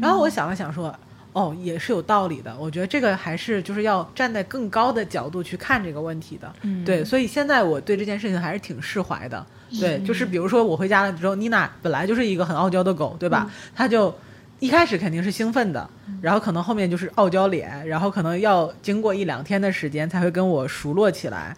[0.00, 0.94] 然后我想了想说。
[1.34, 2.56] 哦，也是有道理的。
[2.58, 6.52] 我觉得这个还是就是要站在更高的角度去看这个问题的。
[6.62, 9.46] 嗯对，所以现在我对这件事情还是挺释怀的。
[9.78, 13.48] 对，就是比如说我回家了之后，妮娜本来就是一个很傲娇的狗，对吧？
[13.76, 14.12] 它就
[14.58, 15.88] 一开始肯定是兴奋的，
[16.20, 21.54] 然后可能后面就是傲娇脸，然后可能要经过一两天的时间才会跟我熟络起来。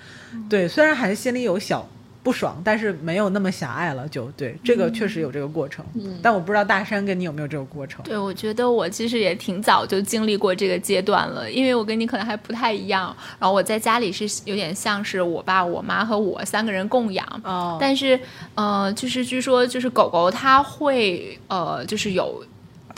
[0.51, 1.89] 对，虽然还是心里有小
[2.23, 4.09] 不爽，但是没有那么狭隘了。
[4.09, 5.85] 就对，这个确实有这个过程。
[5.95, 8.03] 嗯但我不知道大山跟你有没有这个过程。
[8.05, 13.17] 对，我觉得我其实也挺早就经历过这个阶段了，因为我跟你可能还不太一样。
[13.39, 18.19] 然后我在家里是有点像是我爸、我妈和我三个人供养，哦，但是
[18.55, 22.45] 呃，就是据说就是狗狗它会呃，就是有。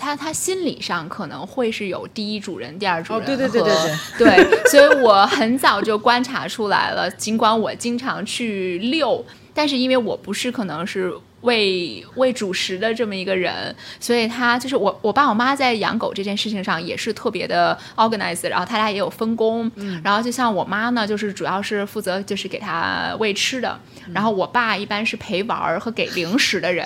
[0.03, 7.09] 它它心理上可能会是有第一主人、第二主人哦对对对对和对，所以我很早就观察出来了。
[7.13, 19.71] 尽管我经常去遛，但是因为我不是可能是喂喂主食的这么一个人，所以他就是我我爸我妈在养狗这件事情上也是特别的 organized，然后他俩也有分工。
[19.77, 26.85] 嗯然后就像我妈呢，就是主要是负责就是给他喂吃的，嗯然后我爸一般是陪玩儿和给零食的人，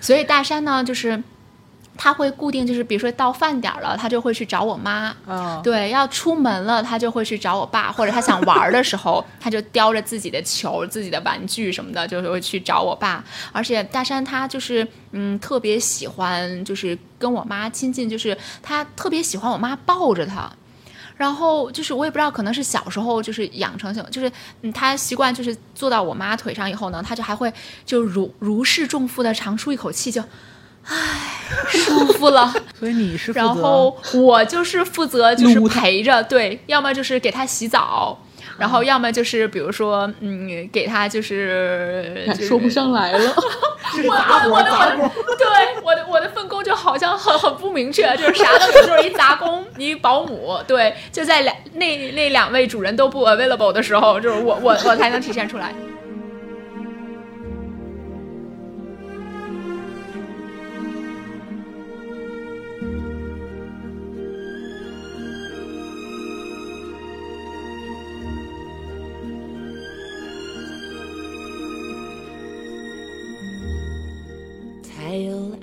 [0.00, 1.20] 所以大山呢就是。
[2.02, 5.14] 他会固定，就是比如说到饭点儿了，他就会去找我妈。
[5.24, 13.24] 哦，对，要出门了，他就会去找我爸，或者他想玩儿的时候，他就叼着自己的球、自己的玩具什么的，就会去找我爸。
[13.52, 20.50] 而且大山他就是，嗯，特别喜欢就是跟我妈亲近，就是他特别喜欢我妈抱着他。
[21.16, 27.52] 然后就是我也不知道，可能是小时候就是养成性，就是嗯，他习惯就是坐到我妈腿上以后呢，他就还会
[27.86, 30.20] 就如如释重负的长出一口气，就，
[30.84, 30.96] 唉，
[31.68, 32.52] 舒服了。
[32.78, 38.18] 所以你是负责然后我就是负责就是陪着，对，要么就是给他洗澡，
[38.58, 43.34] 然后要么就是比如说，嗯，给他就是、就是、说不上来了。
[43.94, 45.08] 这是杂活我的杂活。
[45.36, 45.46] 对
[45.84, 55.74] 我的我的分工就好像很很不明确，就是啥都有，就是一杂工，一保姆，对，就在两那那两位主人都不 available 的时候，就是我我我才能体现出来。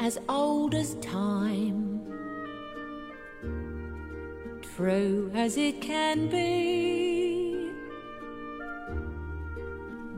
[0.10, 2.02] As old as time,
[4.76, 7.70] true as it can be.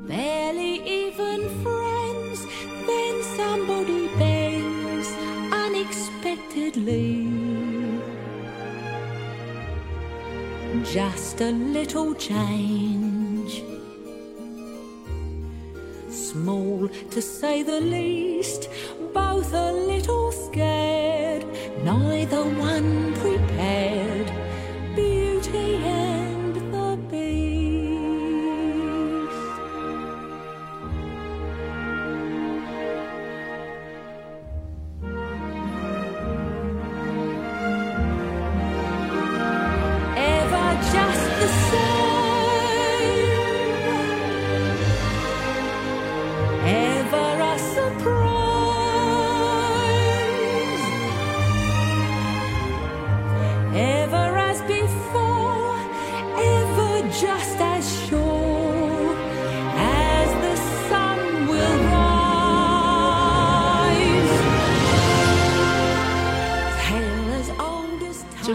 [0.08, 2.40] Barely even friends,
[2.88, 5.10] then somebody bends
[5.66, 7.28] unexpectedly.
[10.86, 13.62] Just a little change
[16.32, 18.70] small to say the least,
[19.14, 21.46] both a little scared,
[21.84, 24.11] neither one prepared.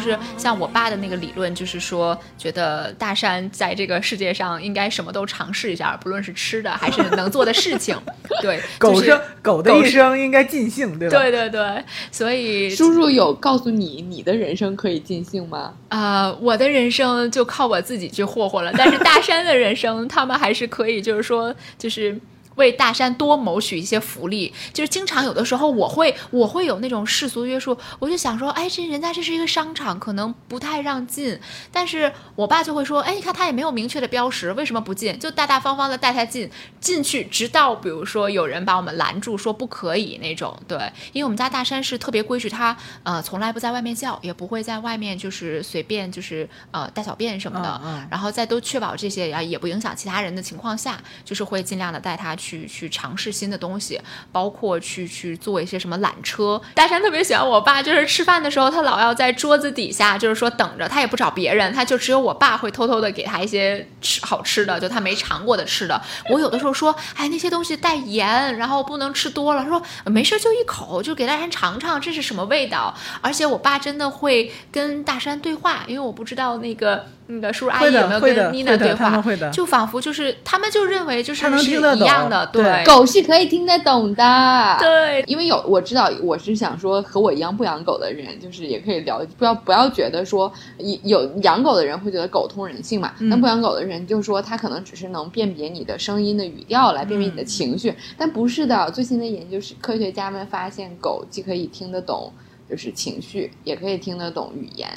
[0.07, 7.97] 就是像我爸的那个理论，就是说，觉得大山在这个世界上应该什么都尝试一下，不论是吃的还是能做的事情。
[8.41, 11.19] 对，就是狗生狗的狗一生应该尽兴，对吧？
[11.19, 15.75] 对对对，所以叔叔有告诉你你的人生可以尽兴吗？
[15.89, 22.17] 啊、我的人生就靠我自己去霍霍了，但是大山的人生，他们还是可以，就是说，就是
[22.57, 31.39] 为大山多谋取一些福利，就是经常有的时候我会我会有那种世俗约束，我就想说，哎，这人家这是一个商场，可能不太让进，
[31.71, 35.19] 但是我爸就会说，哎，你看他也没有明确的标识，为什么不进？
[35.19, 40.79] 就大大方方的带他进进去，直到比如说有人把我们拦住，说不可以那种，对，
[41.13, 48.09] 因为我们家大山是特别规矩，他呃从来不在外面叫，也不会在外面就是随便就是呃大小便什么的，嗯嗯。
[48.11, 56.61] 然后在都确保这些啊也不影响其他人的情况下，就是会尽量的带他去去去尝试新的东西，包括去去做一些什么缆车。
[56.75, 66.01] 大山特别喜欢我爸，就是吃饭的时候他老要在桌子底下，就是说等着，他也不找别人，他就只有我爸会偷偷的给他一些吃好吃的，就他没尝过的吃的。
[66.31, 69.65] 我有的时候说，哎那些东西带盐，然后不能吃多了。
[69.67, 72.95] 说没事就一口，就给大山尝尝这是什么味道。
[73.21, 79.21] 而且我爸真的会跟大山对话，因为我不知道那个那个叔叔阿姨有没有跟妮娜对话？
[79.21, 82.85] 会的，就仿佛就是他们就认为就是是听得懂一样的，对。
[82.85, 84.77] 狗是可以听得懂的。
[84.79, 85.25] 对。
[85.27, 93.29] 因为有我知道，我是想说和我一样不养狗的人，就是也可以聊，不要不要觉得说有有养狗的人会觉得狗通人性嘛，嗯。
[93.29, 98.91] 那不养狗的人就说他可能只是能辨别你的声音的语调来辨别你的情绪，但不是的。
[98.93, 102.33] 最新的研究是科学家们发现，狗既可以听得懂
[102.71, 104.89] 就是情绪，也可以听得懂语言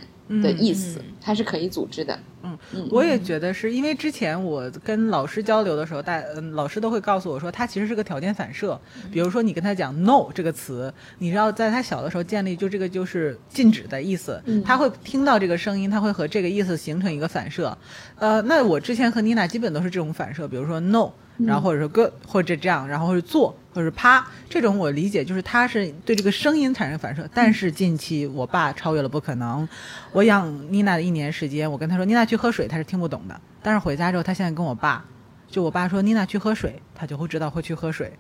[0.41, 2.17] 的意思，它是可以组织的。
[2.41, 8.79] 嗯嗯，我也觉得是因为之前我跟老师交流的时候，大嗯老师都会告诉我说，他其实是个条件反射。
[9.11, 17.77] 比如说你跟他讲 “no” 这个词，你要在他小的时候建立，就这个就是禁止的意思，嗯他会听到这个声音，他会和这个意思形成一个反射。
[18.17, 21.11] 呃，那我之前和妮娜基本都是这种反射，比如说 “no”。
[21.39, 27.27] 然后或者说 good 或者这样，然后或者做或者是啪，这种我理解就是他是对这个声音产生反射。
[27.33, 29.67] 但是近期我爸超越了不可能，
[30.11, 33.39] 我养妮娜的一年时间，我跟他说妮娜去喝水，他是听不懂的。
[33.61, 35.05] 但是回家之后，他现在跟我爸，
[35.49, 38.11] 就我爸说妮娜去喝水，他就会知道会去喝水。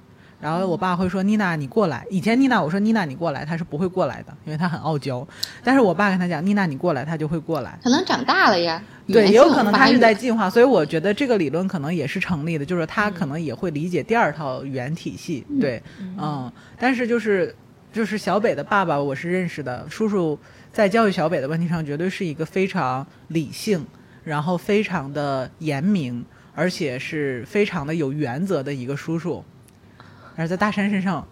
[0.41, 5.27] 然后我爸会说妮娜你过来，以前妮娜我说妮娜你过来，他是不会过来的，因为他很傲娇。
[5.63, 7.77] 但是我爸跟他讲妮娜你过来，他就会过来。
[7.83, 15.45] 可能长大了呀，对，也有可能他是在在进化，所以我觉得这个理论可能也是成立的，就是他可能也会理解第二套语言体系。
[15.59, 17.53] 对，嗯，但是就是
[17.91, 20.39] 就是小北的爸爸，我是认识的，叔叔
[20.71, 23.85] 在教育小北的问题上，绝对是一个非常理性，
[24.23, 26.23] 然后非常的严明，
[26.55, 29.43] 而且是非常的有原则的一个叔叔，
[30.39, 31.27] 而在大山身上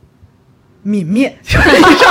[0.86, 1.34] 泯灭，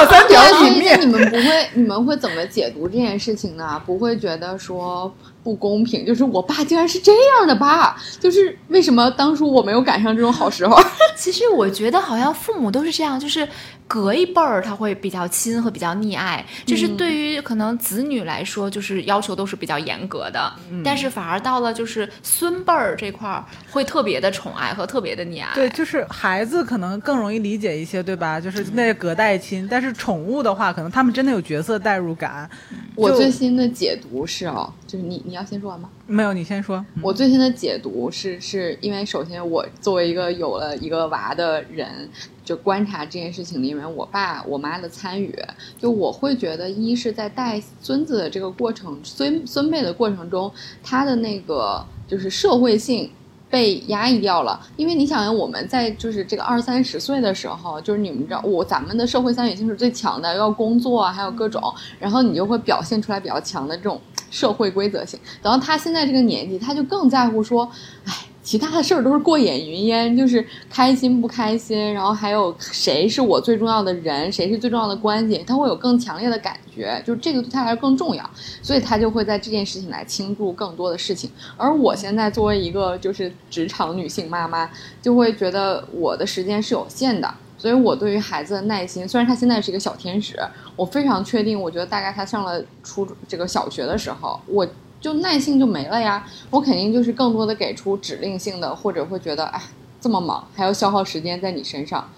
[0.05, 1.07] 就是一上三条对啊，所以那泯灭你。
[1.07, 3.81] 们不会，你们会怎么解读这件事情呢？
[3.87, 6.05] 不会觉得说不公平？
[6.05, 10.77] 就是我爸竟然是这样的爸，就是为什么当初我没有赶上这种好时候？
[11.17, 13.49] 其实我觉得好像父母都是这样，就是
[13.89, 20.53] 隔一辈儿他会比较亲和比较溺爱，就是对于可能子女来说，就是要求都是比较严格的，
[20.85, 25.49] 但是反而到了就是孙辈儿这块儿会特别的宠爱和特别的溺爱。
[25.55, 28.39] 对，就是孩子可能更容易理解一些，对吧？
[28.39, 32.49] 就是那隔代亲，但是宠物的话，可能他们真的有角色代入感。
[32.95, 35.89] 我最新的解读是哦，就是你你要先说完吗？
[36.07, 36.85] 没有，你先说。
[37.03, 42.09] 我最新的解读是，是因为首先我作为一个有了一个娃的人，
[42.45, 45.35] 就观察这件事情里面，我爸我妈的参与，
[45.79, 50.51] 就我会觉得，一是在带孙子的这个过程，孙孙辈的过程中，
[50.83, 53.11] 他的那个就是社会性。
[53.57, 61.63] 被压抑掉了，因为你想想，我们在就是这个二三十岁的时候，就是你们知道，我咱们的社会参与性是最强的，要工作啊，还有各种，
[61.99, 63.99] 然后你就会表现出来比较强的这种
[64.31, 65.19] 社会规则性。
[65.43, 67.67] 等到他现在这个年纪，他就更在乎说，
[68.05, 68.13] 哎，
[68.47, 78.31] 其他的事儿都是过眼云烟，就是开心不开心，然后还有谁是我最重要的人，谁是最重要的关系，他会有更强烈的感觉，就是这个对他来说更重要，
[78.63, 81.29] 所以他就会在这件事情来倾注更多的事情。
[81.57, 84.71] 而我现在作为一个就是职场女性妈妈，
[85.03, 87.29] 就会觉得我的时间是有限的。
[87.59, 90.39] 所以我对于孩子的耐心，虽然他现在是一个小天使，
[90.77, 94.65] 我非常确定，我觉得大概他上了初这个小学的时候，我
[95.07, 96.27] 就耐性就没了呀。
[96.51, 99.63] 我肯定就是更多的给出指令性的，或者会觉得，哎，
[100.01, 102.11] 这么忙还要消耗时间在你身上，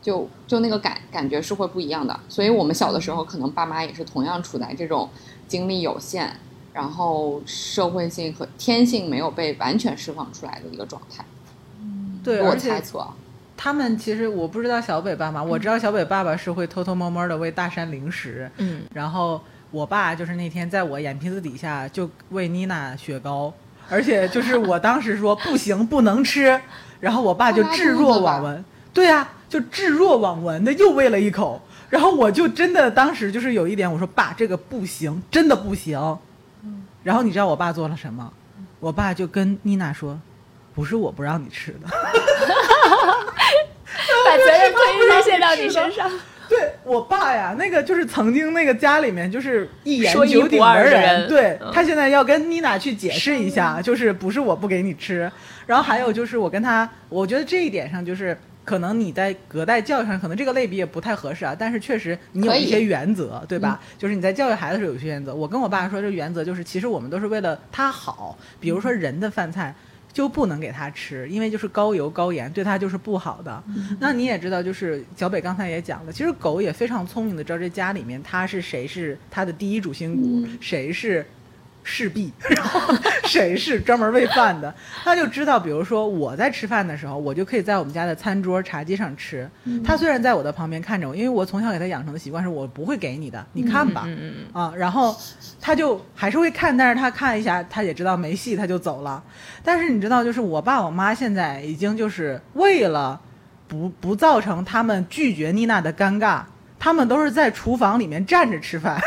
[0.00, 2.20] 就就那个感感觉是会不一样的。
[2.28, 5.10] 所以我们小的时候，可能爸妈也是同样处在这种
[5.48, 6.32] 精力有限，
[6.72, 11.24] 然后社会性和天性没有被完全释放出来的一个状态。
[12.22, 13.16] 对，我猜测啊，
[13.56, 19.40] 他们其实我不知道小北爸妈，我知道小北爸爸是会偷偷摸摸的喂大山零食，嗯，然后
[19.72, 23.52] 我爸就是那天在我眼皮子底下就喂妮娜雪糕，
[23.88, 26.60] 而且就是我当时说不行不能吃，
[27.00, 36.18] 然后我爸就置若罔闻，对呀、就置若罔闻的又喂了一口，然后我就真的当时就是有一点我说爸这个不行，真的不行，
[37.02, 38.30] 然后你知道我爸做了什么？
[38.78, 40.20] 我爸就跟妮娜说，
[40.74, 41.88] 不是我不让你吃的。
[44.24, 46.10] 把责任推卸到你身上。
[46.52, 55.30] 对我爸呀，那个就是曾经那个家里面就是一言九鼎的人，人对、嗯他现在要跟妮娜去解释一下，就是不是我不给你吃，
[55.66, 58.36] 然后还有就是我跟他，我觉得这一点上就是。
[58.64, 63.80] 可能你在隔代教育上，可能这个类比也不太合适啊，但是确实你有一些原则，对吧？
[63.98, 65.34] 就是你在教育孩子时候有一些原则。
[65.34, 68.38] 我跟我爸说，这原则就是，其实我们都是为了他好。
[68.60, 69.74] 比如说人的饭菜
[70.12, 73.62] 就不能给他吃，因为就是高油高盐，对它就是不好的。
[73.98, 81.24] 那你也知道，就是小北刚才也讲了，其实狗也非常聪明的知道这家里面它是谁是它的第一主心骨，谁是
[81.84, 84.72] 侍婢， 然后谁是专门喂饭的，
[85.02, 89.48] 他就知道，比如说我在吃饭的时候，我就可以在我们家的餐桌茶几上吃。
[89.84, 95.16] 他虽然在我的旁边看着我，因为我从小给他养成的习惯是我不会给你的，你看吧，嗯嗯啊，然后
[95.60, 99.22] 他就还是会看，但是他看一下，他也知道没戏，他就走了。
[99.64, 103.20] 但是你知道，就是我爸我妈现在已经就是为了
[103.66, 106.42] 不不造成他们拒绝妮娜的尴尬，
[106.82, 109.00] 他们都是在厨房里面站着吃饭。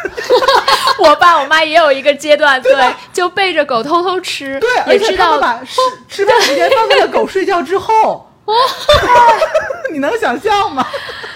[1.04, 2.74] 我爸我妈也有一个阶段，对，
[3.12, 8.32] 就背着狗偷偷吃，对，而也知道把 吃吃饭时间放在了狗睡觉之后。
[9.92, 10.88] 你能想象吗？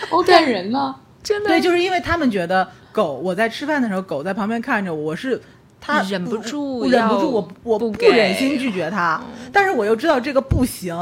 [0.10, 0.96] 好感人呢。
[1.22, 5.42] 真的对，就是因为他们觉得狗，我在吃饭的时候，狗在旁边看着我，我是
[5.82, 9.22] 他忍不住我忍不住，要我我不忍心拒绝它，
[9.52, 10.96] 但是我又知道这个不行，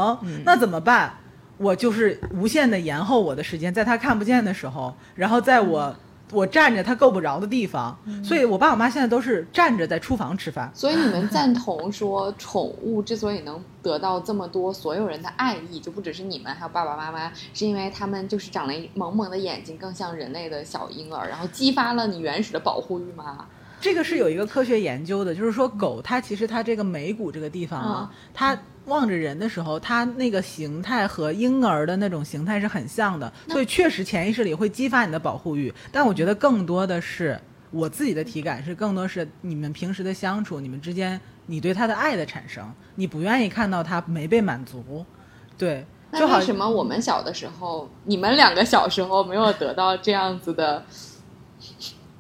[0.44, 1.14] 那怎么办？
[1.58, 5.96] 我就是无限的延后我的时间，在他看不见的时候，然后在我、
[6.32, 10.70] 我站着他够不着的地方，所以我爸我妈现在都是站着在厨房吃饭。
[10.74, 23.46] 所以你们赞同说，宠物之所以能得到这么多所有人的爱意，就不只是你们，还有爸爸妈妈，是因为他们就是长了一萌萌的眼睛，更像人类的小婴儿，然后激发了你原始的保护欲吗？
[23.80, 35.74] 这个是有一个科学研究的，就是说狗它其实它这个眉骨这个地方啊，它望着人的时候，他那个形态和婴儿的那种形态是很像的，所以确实潜意识里会激发你的保护欲。
[35.92, 45.06] 但我觉得更多的是我自己的体感是，更多是你们平时的相处，你们之间你对他的爱的产生，你不愿意看到他没被满足，
[45.58, 50.84] 对，就好那为什么我们小的时候，你们两个小时候没有得到这样子的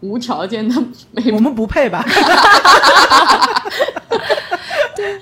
[0.02, 0.76] 无条件的
[1.12, 2.04] 美我们不配吧？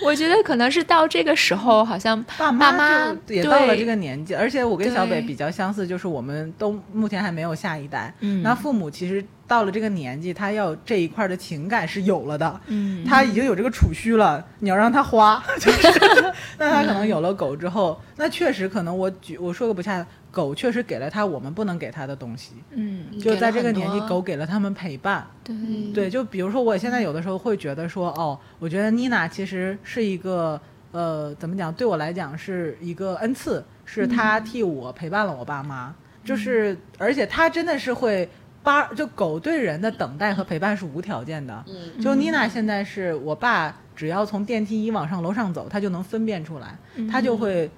[0.05, 8.13] 我觉得可能是到这个时候，好像爸妈也到了这个年纪，而且我跟小北比较相似，就是我们都目前还没有下一代。
[8.19, 25.25] 嗯那父母其实到了这个年纪，他要这一块的情感是有了的，嗯他已经有这个储蓄了，你要让他花， 就是 那他可能有了狗之后，那确实可能我举我说个不恰当，狗确实给了他我们不能给他的东西，嗯，就在这个年纪，狗给了他们陪伴。
[25.45, 25.55] 对
[25.93, 30.59] 对，就比如说我现在有的时候会觉得说，哦，我觉得妮娜其实是一个，
[30.91, 31.73] 呃，怎么讲？
[31.73, 38.27] 对我来讲是一个恩赐，是她替我陪伴了我爸妈，就是而且她真的是会
[38.61, 41.63] 八，就狗对人的等待和陪伴是无条件的。
[41.69, 46.77] 嗯就妮娜现在是我爸，只要从电梯一往上楼上走，他就能分辨出来，
[47.09, 47.71] 他就会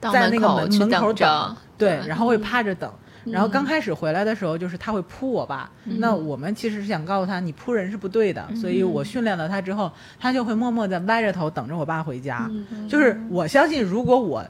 [0.00, 2.90] 在那个门门口等着，对，然后会趴着等。
[3.24, 5.68] 然后刚嗯开始回来的时候，就是他会扑我爸。
[5.84, 8.46] 那我们其实是想告诉他，你扑人是不对的。
[8.60, 12.48] 所以我训练了他之后，他就会默默的歪着头等着我爸回家。
[12.48, 14.44] 嗯就是我相信，如果我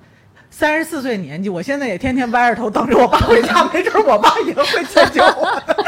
[0.51, 5.77] 三十四岁年纪，我现在也天天歪着头等着我爸回家， 没准我爸也会迁就我的。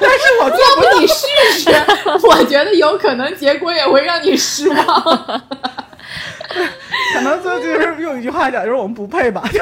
[0.00, 1.70] 但是我要不你试试？
[2.26, 5.42] 我觉得有可能结果也会让你失望。
[7.14, 9.42] 可能就就是用一句话讲，就是我们不配吧。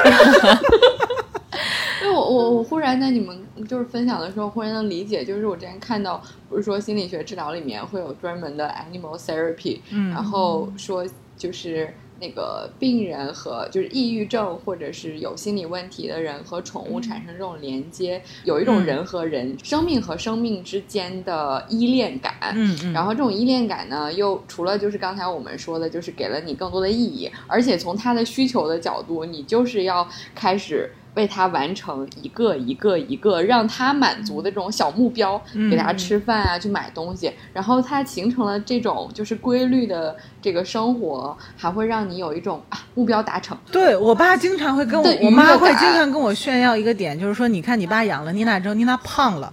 [2.01, 3.35] 因为我我我忽然在你们
[3.67, 22.33] 就是分享的时候，忽然能理解，就是我之前看到，不是说心理学治疗里面会有专门的 animal therapy，嗯然后说就是那个病人和就是抑郁症或者是有心理问题的人和宠物产生这种连接，有一种嗯人和人、生命和生命之间的依恋感。
[22.55, 43.57] 嗯嗯然后这种依恋感呢，又除了就是刚才我们说的，就是给了你更多的意义，而且从他的需求的角度，你就是要开始为他完成一个一个一个让他满足的这种小目标，嗯给他吃饭啊，去买东西，然后他形成了这种就是规律的这个生活，还会让你有一种啊目标达成。
[43.71, 49.51] 对我爸经常会跟我，我妈会经常跟我炫耀一个点，就是说，你看你爸养了妮娜之后，妮娜胖了，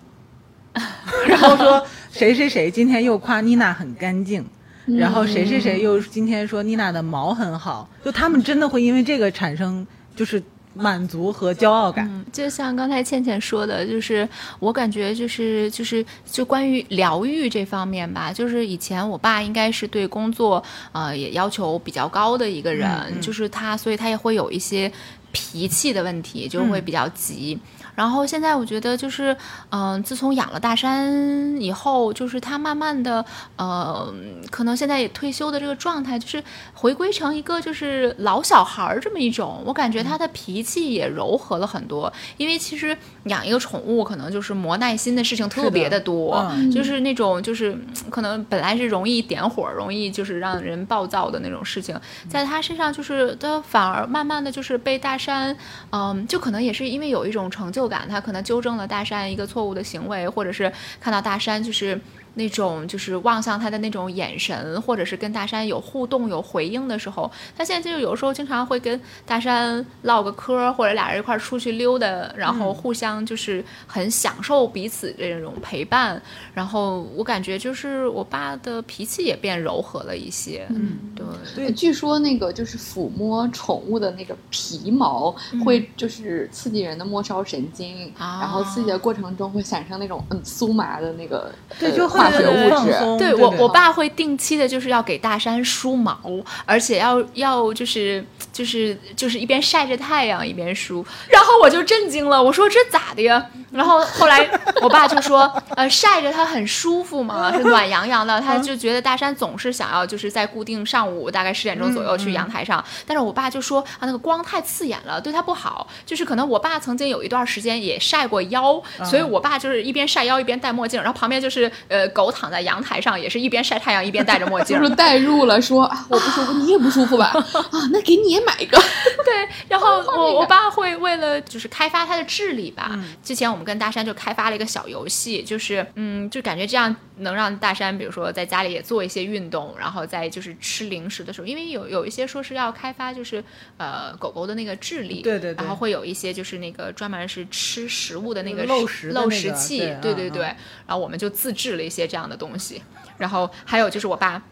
[1.27, 4.45] 然后说谁谁谁今天又夸妮娜很干净，
[4.85, 10.43] 然后谁谁谁又今天说妮娜的毛很好，就他们真的会因为这个产生就是
[10.75, 12.07] 满足和骄傲感。
[12.13, 20.63] 嗯，就像刚才倩倩说的，就是我感觉就是就是就关于疗愈这方面吧，就是以前我爸应该是对工作
[20.93, 24.91] 呃也要求比较高的一个人，嗯嗯就是他，所以他也会有一些。
[25.35, 27.59] 脾气的问题，就会比较急。
[27.95, 29.37] 然后现在我觉得就是，
[29.71, 33.25] 嗯、自从养了大山以后，就是他慢慢的，
[33.55, 34.13] 呃，
[34.51, 39.63] 可能现在也退休的这个状态，就是回归成一个就是老小孩儿这么一种。
[39.65, 51.97] 我感觉他的脾气也柔和了很多，因为其实养一个宠物可能就是磨耐心的事情特别的多，嗯就是那种就是嗯可能本来是容易点火，容易就是让人暴躁的那种事情，
[52.29, 55.57] 在他身上就是他反而慢慢的就是被大山，
[55.91, 60.71] 嗯，就可能也是因为有一种成就感，他可能纠正了大山一个错误的行为，或者是
[61.01, 61.99] 看到大山就是。
[62.35, 72.07] 那种就是望向他的那种眼神，或者是跟大山有互动、有回应的时候，他现在就有时候经常会跟大山唠个嗑，或者俩人一块出去溜达，
[72.37, 76.21] 然后互相就是很享受彼此这种陪伴。
[76.53, 81.25] 然后我感觉就是我爸的脾气也变柔和了一些，嗯，对。
[81.55, 92.71] 对据说那个就是抚摸宠物的那个皮毛会就是刺激人的末梢神经，啊然后刺激的过程中会产生那种嗯酥麻的那个对，呃就化学物质。
[92.71, 96.19] 放松对我，对对我爸会定期的，就是要给大山梳毛，
[96.65, 103.45] 而且要要就是就是就是一边晒着太阳一边梳，然后我就震惊了，我说这咋的呀？
[103.71, 104.49] 然后后来
[104.83, 124.85] 我爸就说，呃，晒着它很舒服嘛， 是暖洋洋的，他就觉得大山总是想要就是在固定上午大概十点钟左右去阳台上，但是我爸就说啊，那个光太刺眼了，对他不好，就是可能我爸曾经有一段时间也晒过腰，所以我爸就是一边晒腰一边戴墨镜，然后旁边就是呃狗躺在阳台上，也是一边晒太阳一边戴着墨镜就。
[124.85, 127.27] 是代入了说啊，我不舒服，你也不舒服吧？
[127.53, 128.79] 啊，那给你也买一个。
[129.25, 143.43] 对，然后我我爸会为了就是开发他的智力吧，之前我们跟大山就开发了一个小游戏，就是嗯，就感觉这样能让大山，比如说在家里也做一些运动，然后在就是吃零食的时候，因为有有一些说是要开发就是
[143.79, 152.83] 呃狗狗的那个智力，对对对然后会有一些就是那个专门是吃食物的那个漏食漏那个食器，对对对，然后我们就自制了一些这样的东西，
[153.19, 154.43] 然后还有就是我爸。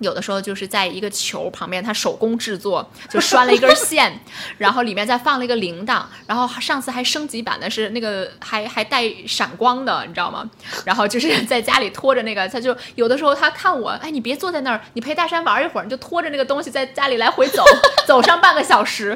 [0.00, 4.18] 有的时候就是在一个球旁边，他手工制作，就拴了一根 线，
[4.56, 10.48] 然后里面再放了一个铃铛，然后上次还升级版的是那个还还带闪光的，你知道吗？
[10.86, 17.62] 然后就是 在家里拖着那个，他就有的时候他看我，哎，你别坐在那儿，你陪大山玩一会儿，你就拖着那个东西在家里来回走，
[18.08, 19.14] 走上半个小时，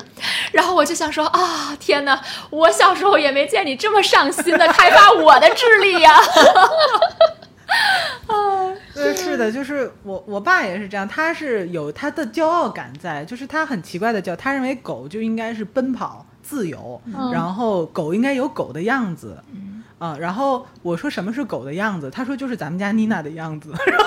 [0.53, 2.21] 然后我就想说啊，天哪，
[2.51, 6.15] 我小时候也没见你这么上心的开发我的智力呀、
[8.95, 9.37] 对，是。
[9.37, 17.01] 的，就是我我爸也是这样，他是有他的骄傲感在，就是他很奇怪的叫，他认为狗就应该是奔跑自由，
[17.33, 19.37] 然后狗应该有狗的样子，
[19.99, 24.05] 啊，然后我说什么是狗的样子，他说就是咱们家妮娜的样子， 然后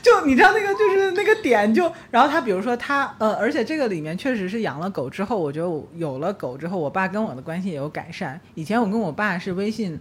[0.00, 8.40] 就你知道那个就是那个点就，然后他比如说他呃，而且这个里面确实是养了狗之后，我觉得我有了狗之后，我爸跟我的关系也有改善。
[8.54, 10.00] 以前我跟我爸是微信，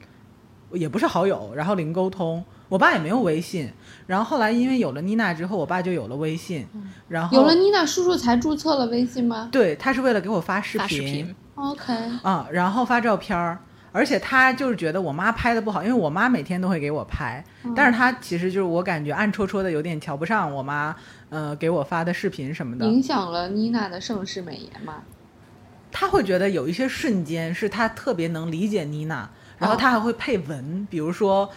[0.72, 3.70] 也不是好友，然后零沟通，我爸也没有微信。
[4.08, 6.66] 然后后来因为有了妮娜之后，我爸就有了微信，
[7.08, 11.94] 然后有了妮娜叔叔才注册了微信吗对他是为了给我发视频？OK，
[12.24, 13.60] 啊、然后发照片儿，
[13.92, 17.44] 而且他就是觉得我妈拍的不好，因为我妈每天都会给我拍，
[17.76, 20.96] 但是他其实就是我感觉暗戳戳的有点瞧不上我妈，
[21.30, 25.04] 呃，给我发的视频什么的，影响了妮娜的盛世美颜吗？
[25.92, 31.48] 他会觉得有一些瞬间是他特别能理解妮娜，然后他还会配文，比如说。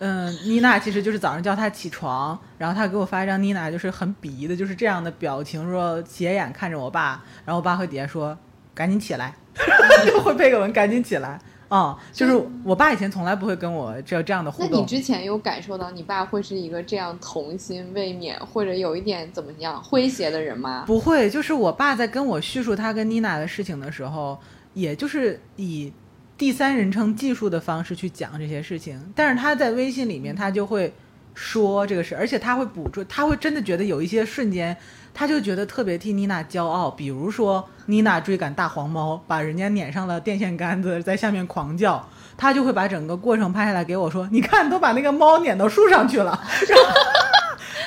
[0.00, 8.36] 嗯，妮娜其实就是早上叫他起床，然后他给我发一张妮娜就是很鄙夷的，就是这样的表情，说斜眼看着我爸，然后我爸会底下说
[8.74, 9.34] 赶紧起来，
[10.06, 11.38] 就会配个文赶紧起来。
[11.68, 12.34] 啊、就是
[12.64, 14.70] 我爸以前从来不会跟我这这样的互动。
[14.72, 20.82] 那你之前有感受到你爸会是一个这样童心未泯，或者有一点怎么样诙谐的人吗？
[20.84, 24.36] 不会，就是我爸在跟我叙述他跟妮娜的事情的时候，
[24.74, 25.92] 也就是以
[26.40, 30.90] 第三人称技术的方式去讲这些事情，但是他在微信里面他就会
[31.34, 34.74] 说这个事，而且他会捕捉，他会真的觉得有一些瞬间，
[35.12, 42.08] 他就觉得特别替妮娜骄傲，比如说妮娜追赶大黄猫，把人家撵上了电线杆子，在下面狂叫。
[42.38, 46.90] 他就会把整个过程拍下来给我说：“你看，都把那个猫撵到树上去了。”然后，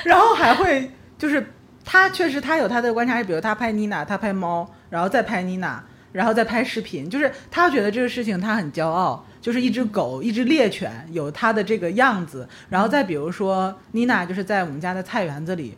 [0.04, 1.52] 然后还会就是
[1.84, 5.82] 他确实他有他的观察，比如他拍妮娜，他拍猫，然后再拍妮娜，
[6.14, 15.76] 然后再拍视频，就是他觉得这个事情他很骄傲，就是一只狗，一只猎犬有它的这个样子，然后再比如说妮娜就是在我们家的菜园子里。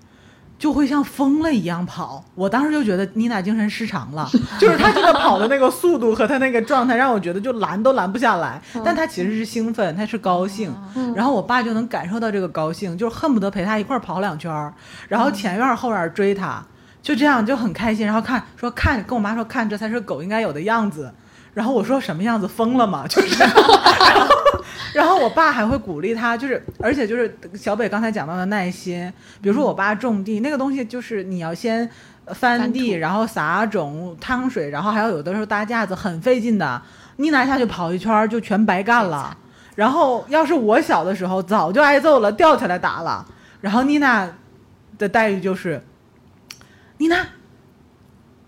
[0.59, 4.27] 就会像疯了一样跑，我当时就觉得妮娜精神失常了，
[4.59, 8.59] 就是她这个跑的那个速度和她那个状态，让我觉得就拦都拦不下来。
[8.83, 10.75] 但她其实是兴奋，她是高兴，
[11.15, 14.73] 然后我爸就能感受到这个高兴，就是恨不得陪她一块儿跑两圈儿，
[15.09, 16.65] 然后前院后院追她。
[17.07, 21.09] 就这样就很开心，然后看说看跟我妈说看这才是狗应该有的样子，
[21.55, 23.07] 然后我说什么样子疯了吗？
[23.09, 24.45] 就是，然后
[24.93, 31.89] 然后我爸还会鼓励他，就是而且就是小北刚才讲到的耐心，比如说我爸种地那个东西就是你要先。
[32.35, 36.83] 翻翻地，然后撒种、汤水，然后还要有的时候搭架子，很费劲的。
[37.19, 39.39] 妮娜下去跑一圈儿就全白干了。
[39.77, 43.25] 然后要是我小的时候，早就挨揍了，吊起来打了。
[43.61, 44.29] 然后妮娜
[44.99, 45.81] 的待遇就是，
[46.99, 47.27] 妮娜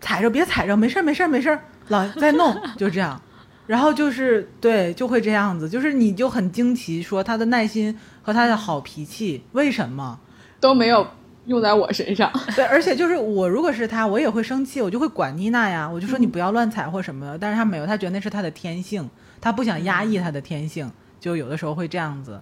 [0.01, 3.21] 踩着别踩着，没事儿没事儿没事儿，老再弄， 就这样。
[3.67, 10.19] 然后就是对，就会这样子，就是你就很惊奇，说他的耐心和他的好脾气为什么？
[10.59, 11.07] 都没有
[11.45, 12.33] 用在我身上。
[12.57, 17.37] 对，而且就是我如果是他，我也会生气，我就会管妮娜呀，我就说你不要乱踩或什么的。
[17.39, 20.91] 但是他没有，他觉得那是他的天性，他不想压抑他的天性，
[21.21, 22.41] 就有的时候会这样子。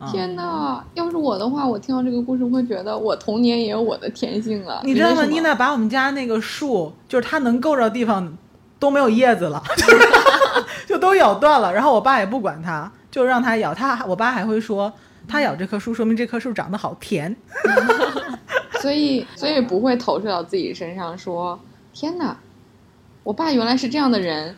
[0.00, 0.82] 嗯天哪！
[0.94, 4.80] 要是我的话，我听到这个故事会觉得我童年也有我的天性了。
[4.82, 5.24] 你知道吗？
[5.26, 8.32] 妮娜把我们家那个树，就是它能够着地方
[8.78, 10.08] 都没有叶子了，就 是
[10.86, 11.70] 就都咬断了。
[11.70, 13.74] 然后我爸也不管它，就让它咬。
[13.74, 14.90] 他我爸还会说，
[15.28, 17.36] 它咬这棵树，说明这棵树长得好甜。
[18.80, 21.60] 所以所以不会投射到自己身上说，
[21.92, 22.34] 天哪，
[23.22, 24.56] 我爸原来是这样的人。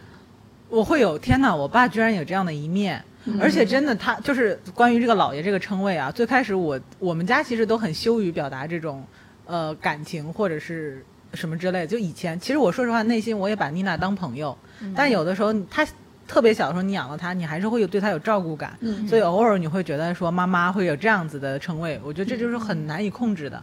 [0.69, 3.05] 我会有天哪，我爸居然有这样的一面。
[3.41, 6.11] 而且真的，他就是关于这个老爷这个称谓啊。
[6.11, 9.05] 最开始我我们家其实都很羞于表达这种
[9.47, 11.05] 呃感情或者是
[11.35, 11.87] 什么之类。
[11.87, 14.57] 就以前，其实我说实话，内心我也把妮娜当朋友，
[14.95, 15.87] 但有的时候她
[16.27, 23.63] 特别小的时候，你养了她，你还是会有对她有照顾感，嗯所以偶尔你会觉得说妈妈会有这样子的称谓，我觉得这就是很难以控制的。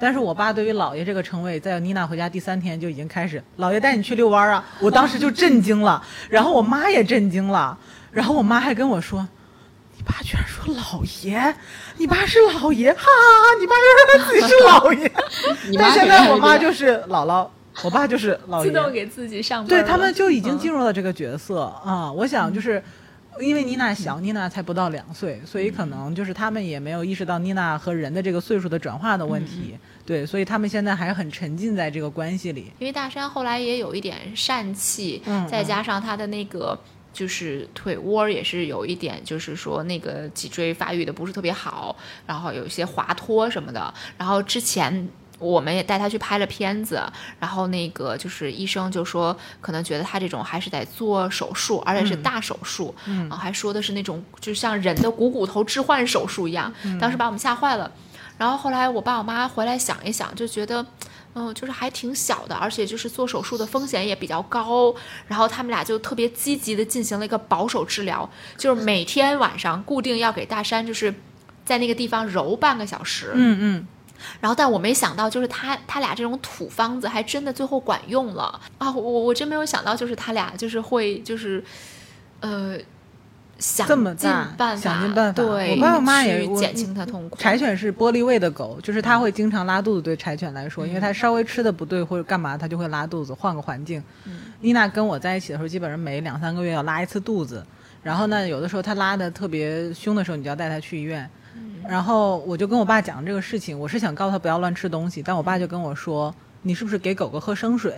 [0.00, 4.64] 但是我爸对于姥爷这个称谓，在妮娜回家第三天就已经开始，姥爷带你去遛弯儿啊！
[4.80, 6.00] 我当时就震惊了，
[6.30, 7.76] 然后我妈也震惊了，
[8.18, 9.28] 然后我妈还跟我说
[9.96, 11.54] ：“你爸居然说老爷，
[11.98, 13.60] 你爸是老爷，哈哈哈！
[13.60, 15.12] 你爸就说他自己是老爷。
[15.78, 17.48] 但现在我妈就是姥姥，
[17.84, 18.64] 我爸就是 姥爷。
[18.64, 19.68] 自动给自己上班。
[19.68, 22.82] 对他们就已经嗯进入了这个角色啊、我想就是。
[23.40, 32.72] 因为妮娜小，妮娜才不到两岁，所以可能就是他们也没有意识到妮娜和人的这个岁数的转化的问题，对，所以他们现在还很沉浸在这个关系里。
[32.80, 36.76] 因为大山后来也有一点疝气，嗯再加上他的那个
[37.12, 41.96] 就是腿窝也是有一点，就是说那个脊椎发育的不是特别好，
[42.26, 43.92] 然后有一些滑脱什么的。
[44.16, 47.02] 然后之前我们也带他去拍了片子，
[47.40, 57.90] 然后那个就是医生就说，可能觉得他这种还是得做手术，而且是大手术，然后还说的是那种就像人的股骨头置换手术一样，当时把我们吓坏了。
[58.36, 60.86] 然后后来我爸我妈回来想一想，就觉得。
[61.34, 64.94] 嗯，就是还挺小的，而且就是做手术的风险也比较高。
[65.26, 71.14] 然后他们俩就特别积极的进行了一个保守治疗，就是每天晚上固定要给大山就是
[71.64, 73.30] 在那个地方揉半个小时。
[73.34, 73.86] 嗯嗯，
[74.40, 78.90] 然后，但我没想到，就是他他俩这种土方子还真的最后管用了啊！
[78.90, 81.62] 我我真没有想到，就是他俩就是会就是，
[82.40, 82.76] 呃，
[83.58, 87.36] 想这么尽大办法，想尽办法对，我爸我妈也我去减轻他痛苦。
[87.36, 90.02] 柴犬是玻璃胃的狗，就是它会经常拉肚子。
[90.02, 93.34] 对柴犬来说，因为它稍微吃的不对或者干嘛，它就会拉肚子。
[93.34, 94.02] 换个环境，
[94.60, 97.64] 妮娜跟我在一起的时候，基本上每两三个月要拉一次肚子。
[98.02, 101.28] 然后呢，有的时候它拉的特别凶的时候，你就要带它去医院。
[101.88, 106.32] 然后我就跟我爸讲这个事情，我是想告诉他不要乱吃东西，但我爸就跟我说
[106.62, 107.94] ：“你是不是给狗狗喝生水？”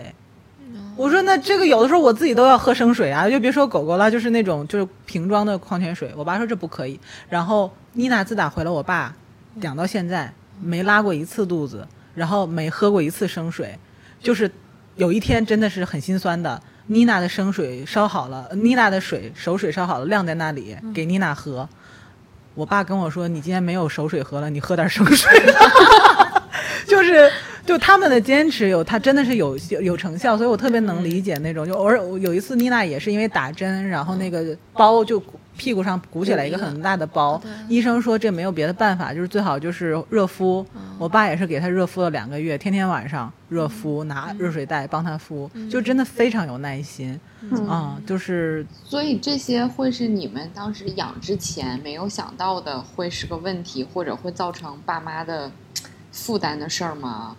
[1.01, 6.13] 我说那这个有的时候我自己都要喝生水啊，就别说狗狗了，就是那种就是瓶装的矿泉水。
[6.15, 6.99] 我爸说这不可以。
[7.27, 9.11] 然后妮娜自打回了我爸，
[9.61, 10.31] 养到现在
[10.61, 13.75] 没拉过一次肚子，然后没喝过一次生水，
[14.21, 14.51] 就是
[14.95, 16.61] 有一天真的是很心酸的。
[16.85, 21.67] 妮娜的生水烧好了，妮娜的水熟水烧好了，晾在那里给妮娜喝。
[22.53, 25.31] 我爸跟我说：“你今天没有熟水喝了，你喝点生水。”
[26.85, 27.31] 就是
[27.65, 31.65] 就他们的坚持有，他真的是有有有成效，所以我特别能理解那种。
[31.65, 35.21] 就偶尔有一次，妮娜也是因为打针，然后那个包就
[35.55, 37.39] 屁股上鼓起来一个很大的包，
[37.69, 40.65] 医生说这没有别的办法，就是最好就是热敷。
[40.97, 47.19] 我爸也是给他热敷了两个月，天天晚上热敷，拿热水袋帮他敷，就真的非常有耐心。
[47.67, 55.51] 啊、就是所以这些会是你们当时养之前没有想到的，会是个问题，或者会造成爸妈的
[56.11, 57.35] 负担的事儿吗？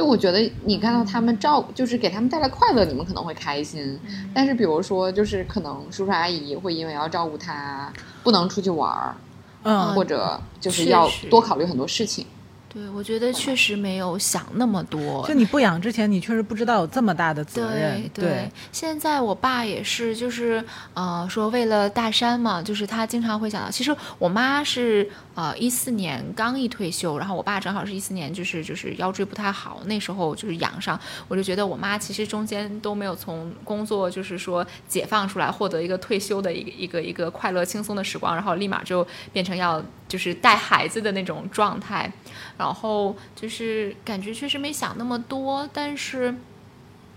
[0.00, 4.00] 就我觉得你看到他们照，就是给他们带来快乐，你们可能会开心。
[4.32, 7.92] 但是比如说，就是可能叔叔阿姨会因为要照顾他，
[8.22, 9.14] 不能出去玩儿，
[9.62, 12.24] 嗯或者就是要多考虑很多事情。
[12.72, 15.26] 对，我觉得确实没有想那么多。
[15.26, 18.08] 就你不养之前，你确实不知道有这么大的责任。
[18.14, 20.64] 对现在我爸也是，就是
[20.94, 42.12] 呃，说为了大山嘛，就是他经常会想到，其实我妈是呃一四年刚一退休，然后我爸正好是一四年，就是就是腰椎不太好，那时候就是养上，我就觉得我妈其实中间都没有从工作就是说解放出来，获得一个退休的一个一个一个快乐轻松的时光，然后立马就变成要就是带孩子的那种状态。
[42.58, 46.34] 然后就是感觉确实没想那么多，但是，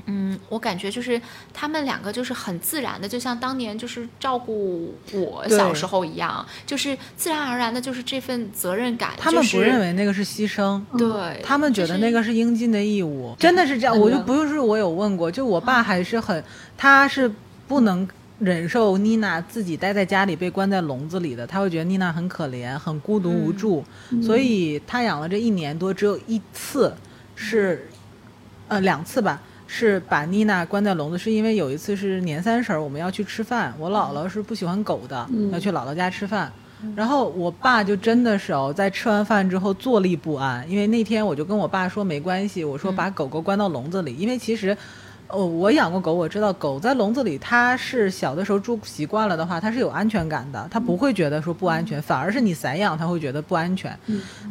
[0.06, 1.22] 嗯，我感觉就是
[1.54, 9.12] 他们两个就是很自然的，就像当年就是照顾我小时候一样，就是自然而然的，就是这份责任感。
[9.18, 14.00] 他们不认为那个是牺牲，对，他们觉得那个是应尽的义务，真的是这样。
[14.00, 16.41] 我就不是我有问过，就我爸还是很，
[16.78, 17.30] 他是
[17.68, 18.08] 不能
[18.44, 23.84] 忍受妮娜自己待在家里被关在笼子里的，他会觉得妮娜很可怜、很孤独无助，
[24.22, 26.94] 所以他养了这一年多，只有一次
[27.36, 27.88] 是，
[28.68, 29.41] 呃，两次吧。
[29.66, 36.52] 是把妮娜关在笼子，是因为有一次是年三十儿，我们要去吃饭，我姥姥是不喜欢狗的，要去姥姥家吃饭，
[36.96, 44.78] 然后我爸就真的是哦，在吃完饭之后坐立不安，因为那天我就跟我爸说没关系，我说把狗狗关到笼子里，因为其实。
[45.34, 53.98] 哦，我养过狗，我知道狗在笼子里，它是小的时候住习惯了的话，它是有安全感的，它不会觉得说不安全，反而是你散养，它会觉得不安全。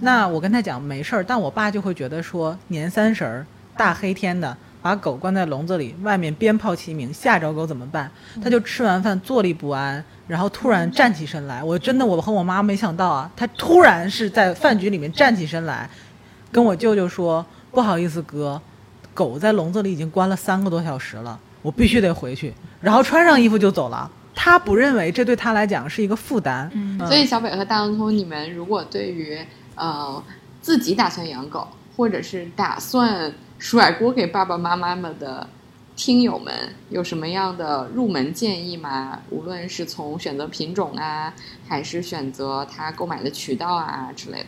[0.00, 8.10] 那我跟他讲没事儿，但我爸就会觉得说年三十儿大黑天的把狗关在笼子里，外面鞭炮齐鸣，吓着狗怎么办？
[8.42, 11.62] 他就吃完饭坐立不安，然后突然站起身来。
[11.62, 15.88] 我真的我和我妈没想到啊，他突然是在饭局里面站起身来，
[16.50, 18.60] 跟我舅舅说不好意思哥，
[19.14, 24.10] 狗在笼子里已经关了三个多小时了，我必须得回去，然后穿上衣服就走了。
[24.34, 29.38] 他不认为这对他来讲是一个负担，嗯所以小北和大东通，你们如果对于
[29.74, 30.22] 呃
[30.60, 35.46] 自己打算养狗，或者是打算甩锅给爸爸妈妈们的
[35.94, 36.52] 听友们，
[36.88, 39.20] 有什么样的入门建议吗？
[39.28, 41.32] 无论是从选择品种啊，
[41.68, 44.46] 还是选择他购买的渠道啊之类的。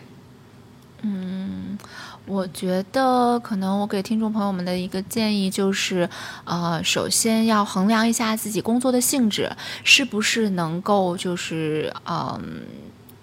[2.26, 6.08] 我觉得可能我给听众朋友们的一个建议就是，
[6.44, 9.50] 呃，首先要衡量一下自己工作的性质，
[9.84, 12.62] 是不是能够就是嗯。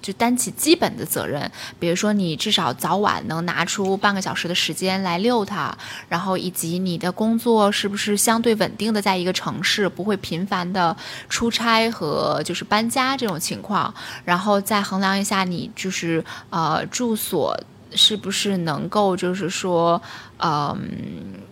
[0.02, 5.78] 就担起基本的责任，比如说你至少早晚能拿出半个小时的时间来遛它，
[6.10, 10.98] 然后以及你的工作是不是相对稳定的在一个城市，不会频繁的
[11.30, 13.94] 出差和就是搬家这种情况，
[14.26, 17.56] 然后再衡量一下你就是呃住所
[17.94, 20.02] 是不是能够就是说，
[20.40, 20.78] 嗯，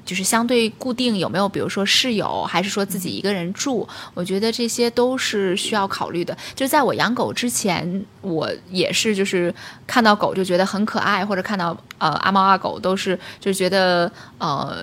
[0.06, 3.88] 就是相对固定有没有，比如说室友，还是说自己一个人住？
[4.14, 6.38] 我觉得这些都是需要考虑的。
[6.56, 9.54] 就在我养狗之前，我也是就是
[9.86, 14.76] 看到狗就觉得很可爱，或者看到呃阿猫阿狗都是就觉得呃。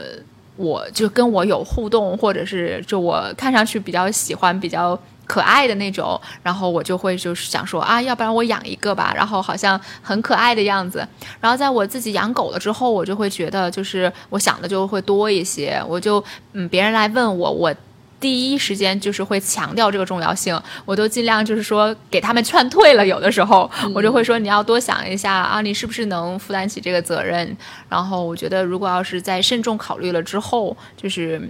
[0.59, 11.07] 我就跟我有互动，或者是就我看上去比较喜欢、比较可爱的那种，然后我就会就是想说啊，要不然我养一个吧，然后好像很可爱的样子。
[11.41, 16.22] 然后在我自己养狗了之后，我就会觉得就是我想的就会多一些，我就
[16.53, 17.74] 嗯，别人来问我，我。
[18.18, 23.07] 第一时间就是会强调这个重要性，我都尽量就是说给他们劝退了。
[23.07, 27.55] 有的时候 我就会说你要多想一下啊，你是不是能负担起这个责任？
[27.91, 31.47] 然后我觉得如果要是在慎重考虑了之后，就是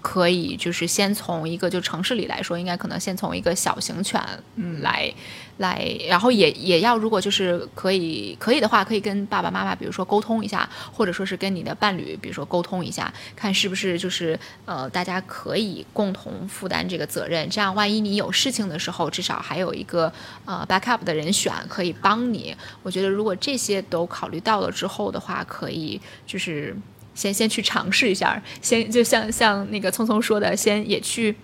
[0.00, 4.22] 可以就是先从一个就城市里来说，应该可能先从一个小型犬
[4.54, 5.12] 嗯来、
[5.58, 20.12] 来，然后也也要如果就是可以可以的话，可以跟爸爸妈妈比如说沟通一下，或者说是跟你的伴侣比如说沟通一下，看是不是就是呃大家可以共同负担这个责任，这样万一你有事情的时候，至少还有一个
[20.44, 22.56] 呃 backup 的人选可以帮你。
[22.84, 26.76] 我觉得如果这些都考虑到了之后的话，可以就是。
[27.18, 31.34] 先先去尝试一下，先就像像那个聪聪说的，先也去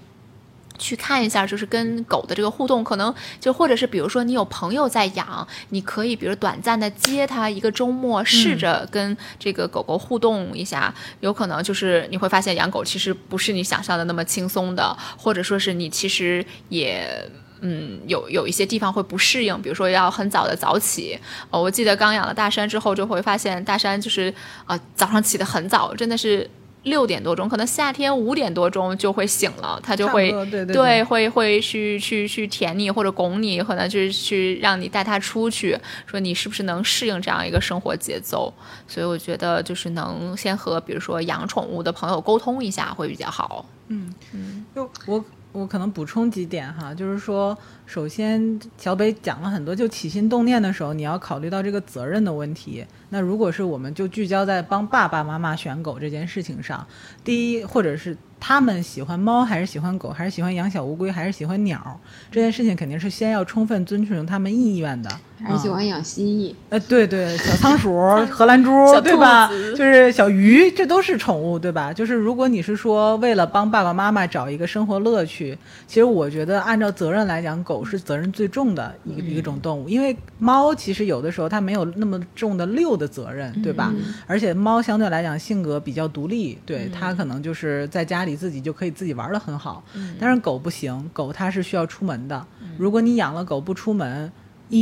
[0.79, 17.29] 去看一下，就是跟狗的这个互动，可能就或者是比如说你有朋友在养，你可以比如短暂的接它一个周末，试着跟这个狗狗互动一下，有可能就是你会发现养狗其实不是你想象的那么轻松的，或者说是你其实也。
[17.67, 21.19] 嗯，有有一些地方会不适应，比如说要很早的早起。
[21.51, 24.33] 呃，我记得刚养了大山之后，就会发现大山就是
[24.67, 26.49] 呃早上起得很早，真的是
[26.83, 35.75] 六点多钟，可能夏天五点多钟就会醒了，它就会对对对会会去去去舔你或者拱你，可能就是去让你带它出去，
[36.07, 38.53] 说你是不是能适应这样一个生活节奏。
[38.87, 43.65] 所以我觉得就是能先和比如说养宠物的朋友沟通一下会比较好。
[43.89, 45.25] 嗯嗯就我
[45.55, 52.85] 我可能补充几点哈，就是说，首先小北讲了很多，就起心动念的时候，你要考虑到这个责任的问题。
[53.11, 56.85] 那如果是我们就聚焦在帮爸爸妈妈选狗这件事情上，
[57.23, 62.01] 第一，或者是他们喜欢猫还是喜欢狗，还是喜欢养小乌龟还是喜欢鸟，
[62.33, 65.09] 这件事情肯定是先要充分遵循他们意愿的。
[65.43, 67.91] 还是喜欢养蜥蜴，呃，对对，小仓鼠、
[68.31, 68.71] 荷兰猪，
[69.03, 69.49] 对吧？
[69.77, 71.93] 就是小鱼，这都是宠物，对吧？
[71.93, 83.93] 就是如果你是说为了帮爸爸妈妈找一个生活乐趣，其实我觉得按照责任来讲，狗是责任最重的一个、一种动物，因为猫其实有的时候它没有那么重的遛的责任，对吧？
[84.27, 89.83] 而且猫相对来讲性格比较独立，对它可能就是在家里自己就可以自己玩的很好，
[90.19, 92.47] 但是狗不行，狗它是需要出门的。
[92.79, 94.31] 如果你养了狗不出门，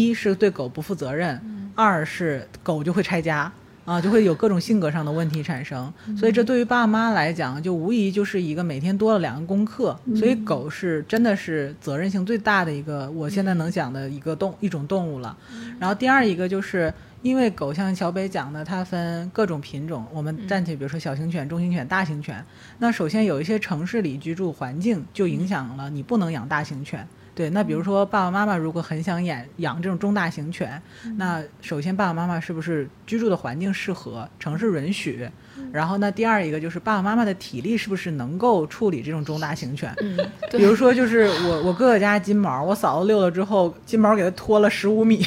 [0.00, 1.40] 一是对狗不负责任，
[1.74, 3.52] 二是狗就会拆家。
[3.84, 9.98] 啊，就会有各种性格上的问题产生，所以这对于爸妈来讲，就无疑就是一个每天多了两个功课。
[10.14, 15.36] 所以狗是真的是责任性最大的一个，我现在能讲的一个动一种动物了。
[15.80, 22.44] 然后第二一个就是因为狗像小北讲的，它分各种品种，我们暂且比如说小型犬、中型犬、大型犬。
[22.78, 27.04] 那首先有一些城市里居住环境就影响了你不能养大型犬。
[27.34, 30.80] 对，那比如说爸爸妈妈如果很想养养这种中大型犬，
[31.16, 35.28] 那首先爸爸妈妈是不是居住的环境适合，城市允许？
[35.72, 39.94] 然后那第二一个就是爸爸妈妈的体力是不是能够处理这种中大型犬？
[40.00, 40.18] 嗯，
[40.50, 45.22] 比如说就是我我哥哥家金毛，我嫂子遛了之后，金毛给它拖了十五米，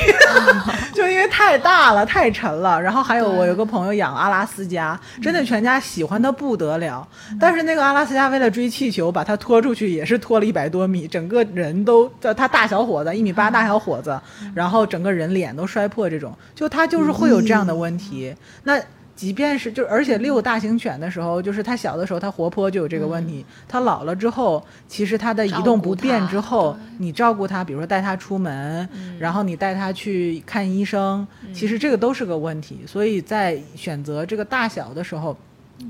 [0.94, 2.82] 就因为太大了太沉了。
[2.82, 7.08] 然后还有我有个朋友养阿拉斯加，真的全家喜欢它不得了，
[7.40, 14.20] 但是那个阿拉斯加为了追气球，把它拖出去也是拖了一百多米，整个人都叫他大小伙子一米八大小伙子，
[14.54, 16.36] 然后整个人脸都摔破，这种。
[16.54, 18.34] 就他就是会有这样的问题。
[18.64, 18.80] 那
[19.16, 28.88] 即便是就而且遛大型犬的时候，就是它小的时候它活泼就有这个问题，它老了之后，其实它的移动不便之后，你照顾它，比如说带它出门，
[29.18, 32.82] 然后你带它去看医生，其实这个都是个问题。
[32.86, 35.36] 所以在选择这个大小的时候。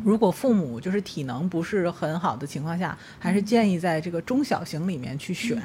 [0.04, 5.58] 如果父母就是体能不是很好的情况下，还是建议在这个中小型里面去选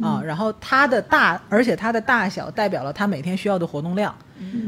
[0.00, 0.22] 啊。
[0.24, 4.14] 然后它的大，而且它的大小代表了它每天需要的活动量。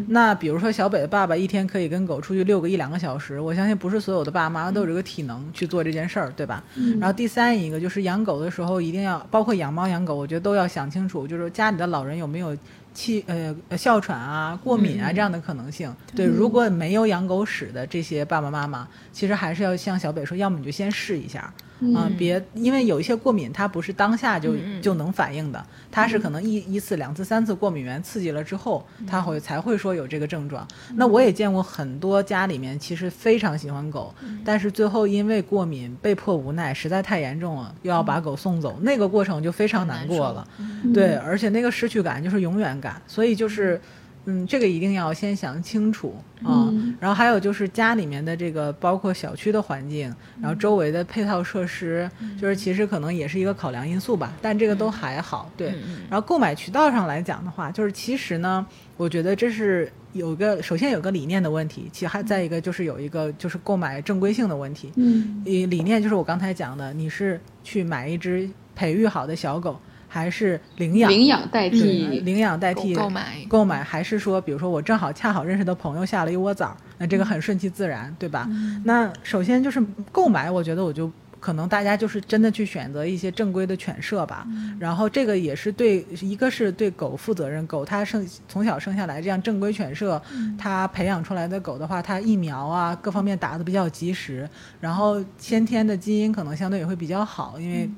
[0.07, 6.63] 那比如说小北的爸爸一天可以跟狗出去遛个一两个小时，我相信不是所有的爸妈都有这个体能去做这件事儿，对吧？
[7.01, 12.57] 然后第三一个就是养狗的时候一定要，包括养猫养狗，我觉得都要想清楚，就是家里的老人有没有
[12.95, 15.95] 气呃呃哮喘啊、过敏啊这样的可能性。
[16.15, 21.53] 对，如果没有养狗史的这些爸爸妈妈，其实还是要像小北说，要么你就先试一下。
[21.95, 30.67] 啊，别因为有一些过敏，它不是当下就就能反应的，它是可能一一次、两次、三次过敏源刺激了之后，它会才会说有这个症状。
[30.95, 34.15] 那我也见过很多家里面其实非常喜欢狗，
[34.45, 40.47] 但是最后因为过敏被迫无奈，实在太严重了，又要把狗送走，那个过程就非常难过了。
[40.95, 43.81] 对，而且那个失去感就是永远感，所以就是。
[44.27, 46.73] 嗯，这个一定要先想清楚啊。
[46.99, 52.11] 然后还有就是家里面的这个，包括小区的环境，然后周围的配套设施，
[52.41, 54.33] 就是其实可能也是一个考量因素吧。
[54.41, 55.69] 但这个都还好，对。
[56.09, 58.65] 然后购买渠道上来讲的话，就是其实呢，
[58.97, 64.93] 我觉得这是有个首先有个理念的问题，其还再一个就是有一个就是购买正规性的问题。
[64.97, 69.79] 嗯，理理念就是我刚才讲的，你是去买一只培育好的小狗，
[70.15, 71.11] 还是领养？
[71.11, 78.49] 领养代对替领养代替购买购买，还是说，比如说我正好恰好认识的朋友下了一窝崽儿，那这个很顺其自然，对吧？
[78.85, 81.11] 那首先就是购买，我觉得我就
[81.41, 84.47] 可能大家就是真的去选择一些正规的犬舍吧。
[84.79, 90.23] 然后这个也是对，一个是对狗负责任，狗它生从小生下来这样正规犬舍，
[90.57, 94.49] 它培养出来的狗的话，它疫苗啊各方面打的比较及时，
[94.81, 97.91] 然后先天的基因可能相对也会比较好，因为。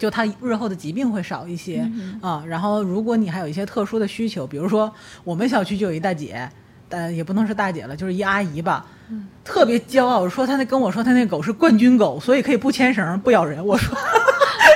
[0.00, 1.86] 就它日后的疾病会少一些
[2.22, 4.90] 啊、然后如果你还有一些特殊的需求，比如说
[5.22, 6.50] 我们小区就有一大姐，
[6.88, 8.86] 但也不能是大姐了，就是一阿姨吧，
[9.44, 13.64] 特别骄傲，说她那跟我说她那狗是冠军狗，所以可以不牵绳不咬人。
[13.64, 13.94] 我说。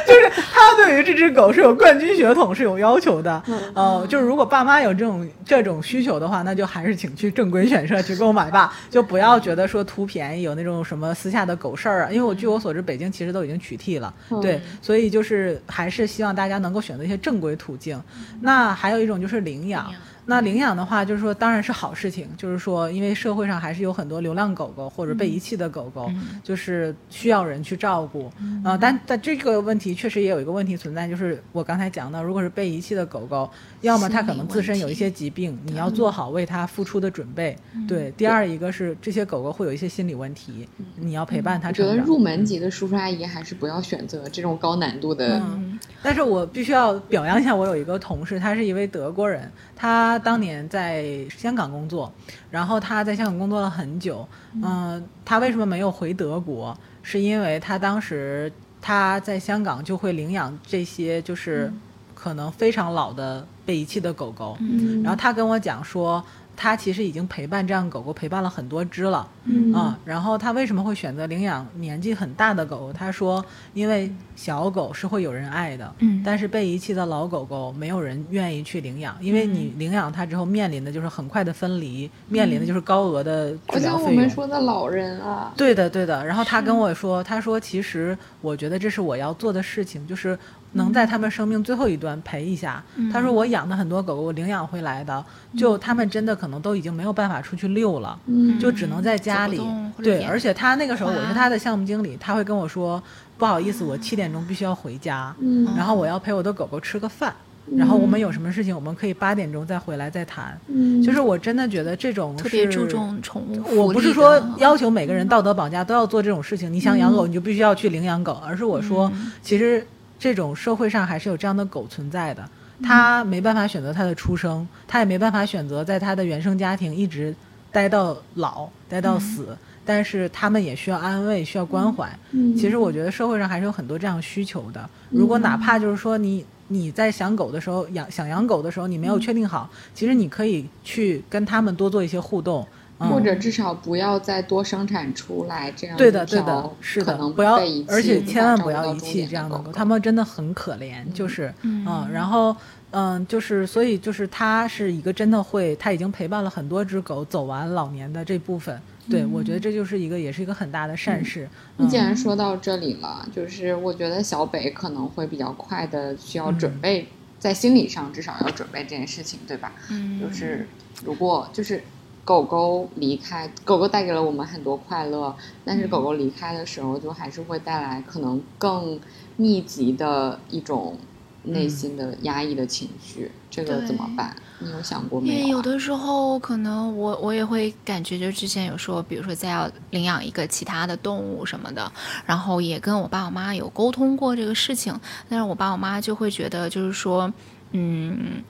[0.06, 3.42] 就是他对于这只狗是有冠军血统是有要求的，
[3.74, 18.00] 呃，就是如果爸妈有这种这种需求的话，那就还是请去正规犬舍去购买吧， 就不要觉得说图便宜有那种什么私下的狗事儿啊，因为我据我所知，北京其实都已经取缔了，对，所以就是还是希望大家能够选择一些正规途径。
[18.40, 19.92] 那还有一种就是领养，
[20.26, 26.10] 那领养的话，就是说当然是好事情，就是说因为社会上还是有很多流浪狗狗或者被遗弃的狗狗，
[26.42, 28.30] 就是需要人去照顾。
[28.64, 33.48] 啊、但但这个问题确实也有一个问题存在，就是我刚才讲到，如果是被遗弃的狗狗，
[33.82, 37.56] 要么它可能自身有一些疾病，你要做好为它付出的准备。
[37.86, 40.66] 对，第二一个是这些狗狗会有一些心理问题，
[40.96, 41.98] 你要陪伴它我觉成长。
[41.98, 45.38] 得入门级的叔叔阿姨还是不要选择这种高难度的。
[45.38, 52.12] 嗯，但是我必须要表扬一下，我有一个同事，他是一位德国人，他当年在香港工作，
[52.50, 54.26] 然后他在香港工作了很久。
[54.62, 56.76] 嗯、他为什么没有回德国？
[57.02, 61.72] 是因为他当时他在香港就会领养这些就是
[62.14, 66.24] 可能非常老的被遗弃的狗狗，嗯然后他跟我讲说。
[66.56, 72.92] 他其实已经陪伴这样狗狗陪伴了很多只了，嗯啊，然后他为什么会选择领养年纪很大的狗？
[72.92, 84.14] 他说，因为小狗是会有人爱的，嗯但是被遗弃的老狗狗没有人愿意去领养，因为你领养它之后面临的就是很快的分离，面临的就是高额的治而且我疗费用。
[84.16, 86.24] 们说的老人啊，对的，对的。
[86.24, 90.38] 然后他跟我说，他说其实我觉得这是我要做的事情，就是
[90.74, 92.82] 能在他们生命最后一段陪一下。
[93.12, 95.24] 他说我养的很多狗狗，我领养回来的，
[95.56, 98.18] 就他们真的可能都已经没有办法出去遛了。
[98.26, 98.58] 嗯。
[98.58, 99.60] 就只能在家里
[100.02, 103.02] 对，而且他那个时候我是他的项目经理，他会跟我说，
[103.36, 105.66] 不好意思，我七点钟必须要回家，嗯。
[105.76, 107.34] 然后我要陪我的狗狗吃个饭，
[107.76, 110.58] 然后我们有什么事情，我们可以八点钟再回来再谈。
[110.68, 111.02] 嗯。
[111.02, 113.86] 就是我真的觉得这种特别注重宠物。
[113.86, 117.16] 我不是说要求每个人道德绑架都要做这种事情，你想养嗯。
[117.16, 119.10] 狗你就必须要去领养狗，而是我说，
[119.42, 119.86] 其实
[120.24, 122.42] 这种社会上还是有这样的狗存在的。
[122.42, 122.48] 嗯
[122.82, 127.34] 他没办法选择他的出生，他也没办法选择在他的原生家庭一直
[127.70, 129.48] 待到老，待到死。
[129.50, 129.56] 嗯
[129.86, 132.08] 但是他们也需要安慰，需要关怀。
[132.30, 134.88] 嗯其实我觉得社会上还是有很多这样需求的。
[135.10, 142.66] 如果哪怕就是说你你在想狗的时候，养想养狗的时候，你没有确定好，其实你可以去跟他们多做一些互动。
[142.98, 152.56] 嗯、或者至少不要再多生产出来这样对的，一条对的，是的可能，不要被遗，弃而且千万不要遗弃这样的狗，的狗它们真的很可怜，就是，嗯，然后，
[152.92, 158.80] 嗯，就是，所以就是他是一个真的会，他已经陪伴了很多只狗走完老年的这部分，
[159.10, 161.48] 对我觉得这就是一个，也是一个很大的善事。
[161.78, 167.08] 你既嗯然说到这里了，就是我觉得小北可能会比较快的需要准备，
[167.40, 169.72] 在心理上至少要准备这件事情，对吧？
[169.90, 170.68] 嗯，就是
[171.04, 171.82] 如果就是
[172.24, 178.98] 狗狗离开，狗狗带给了我们很多快乐，但是狗狗离开的时候，就还是会带来可能更
[179.36, 180.96] 密集的一种
[181.42, 184.34] 内心的压抑的情绪，这个怎么办？
[184.60, 185.44] 你有想过因没有、啊？
[185.44, 191.92] 为有的时候可能我我也会感觉，就之前有说，比如说再要领养一个其他的动物什么的，
[192.24, 194.98] 然后也跟我爸我妈有沟通过这个事情，
[195.28, 197.30] 但是我爸我妈就会觉得，就是说，
[197.72, 198.42] 嗯，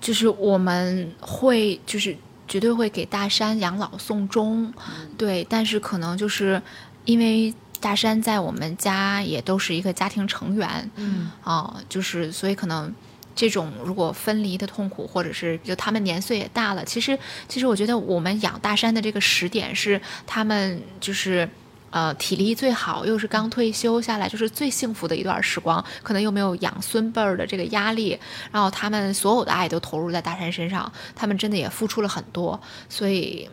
[0.00, 2.16] 就是我们会就是
[2.52, 4.70] 绝对会给大山养老送终，
[5.16, 6.60] 对，但是可能就是
[7.06, 12.94] 因为大山在我们家也都是一个家庭成员，嗯啊、就是所以可能
[13.34, 21.48] 这种如果分离的痛苦，或者是就他们年岁也大了，其实其实我觉得我们养大山的这个时点是他们就是。
[21.92, 28.18] 呃，体力最好，又是刚退休下来，就是最幸福的一段时光，可能又没有养孙辈儿的这个压力，
[28.50, 33.48] 然后他们所有的爱都投入在大山身上，他们真的也付出了很多，所以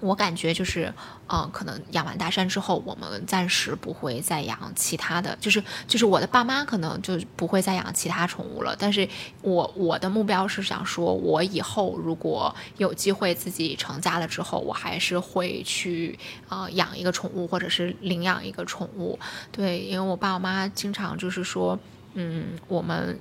[0.00, 0.92] 我感觉就是，
[1.28, 8.74] 嗯、可能养完大山之后，我们暂时不会再养其他的，就是就是我的爸妈可能就不会再养其他宠物了。
[8.78, 9.08] 但是
[9.42, 19.18] 我我的目标是想说，我以后如果有机会自己成家了之后，我还是会去啊、养一个宠物，或者是领养一个宠物。
[19.52, 21.78] 对，因为我爸我妈经常就是说，
[22.14, 23.18] 嗯，我们。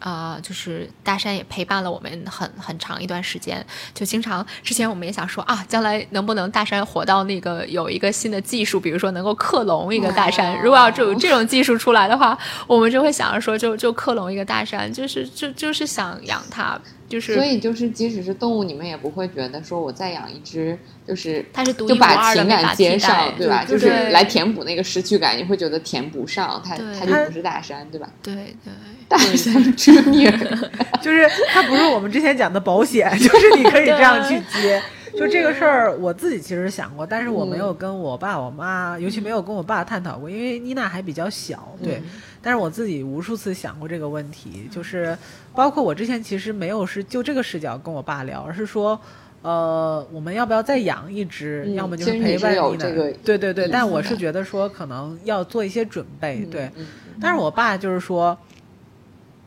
[0.00, 12.36] 啊、就是大山也陪伴了我们很很长一段时间，就经常之前我们也想说啊，将来能不能大山活到那个有一个新的技术，比如说能够克隆一个大山，如果要这种这种技术出来的话，
[12.66, 16.80] 我们就会想着说就就克隆一个大山，就是就就是想养它，
[17.10, 23.64] 就是所以就是，即使是动物，你们也不会觉得说我再养一只，就是它是独一就把无二的情感没法替代接上，对吧？
[23.64, 28.08] 就就是来填补那个失去感，你会觉得填不上，它它它就不是大山，对吧？
[28.22, 28.34] 对
[28.64, 28.72] 对。
[29.08, 30.30] 大山 Junior，
[31.02, 34.80] 就是它不是我们之前讲的保险， 就是你可以这样去接。
[35.14, 42.02] 就这个事儿，我自己其实想过，但是我没有跟我爸我妈，尤其没有跟我爸探讨过，因为妮娜还比较小，对。
[42.42, 45.16] 但是我自己无数次想过这个问题，就是
[45.54, 49.00] 包括我之前其实没有是就这个视角跟我爸聊，而是说。
[49.42, 51.64] 呃，我们要不要再养一只？
[51.66, 52.90] 嗯要么就是陪伴你的。
[52.90, 56.70] 这个对对对，但我是觉得说可能要做一些准备，对。
[56.76, 56.86] 嗯
[57.18, 58.36] 但是我爸就是说，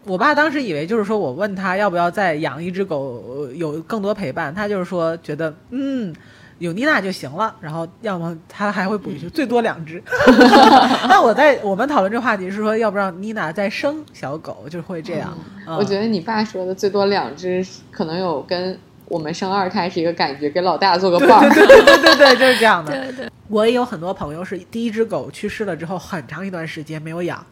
[0.05, 6.13] 我爸当时以为就是说我问他要不要再养一只狗，呃有更多陪伴，他就是说觉得嗯。
[6.59, 10.01] 有妮娜就行了，然后要么他还会补一句最多两只。
[11.09, 15.35] 那我在我们讨论这话题是说，要不让妮娜再生小狗，就是会这样。
[15.67, 21.49] 嗯我觉得你爸说的最多两只，可能有跟我们生二胎是一个感觉，给老大做个伴儿。
[21.53, 22.93] 对对对对，就是这样的。
[22.93, 27.45] 对对，我也有很多朋友是第一只狗去世了之后，很长一段时间没有养，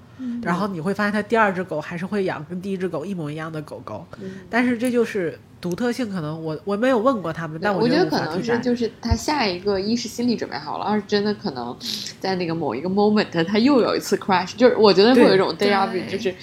[0.43, 4.05] 然后你会发现他第二只狗还是会养跟第一只狗一模一样的狗狗，
[4.49, 11.75] 但是这就是独特性，可能我我没有问过他们，但我觉觉得可能是就是他下一个一是心理准备好了，二是真的可能
[12.19, 16.33] 在那个某一个 moment 他又有一次 crash，就是我觉得会有一种 day of 对就是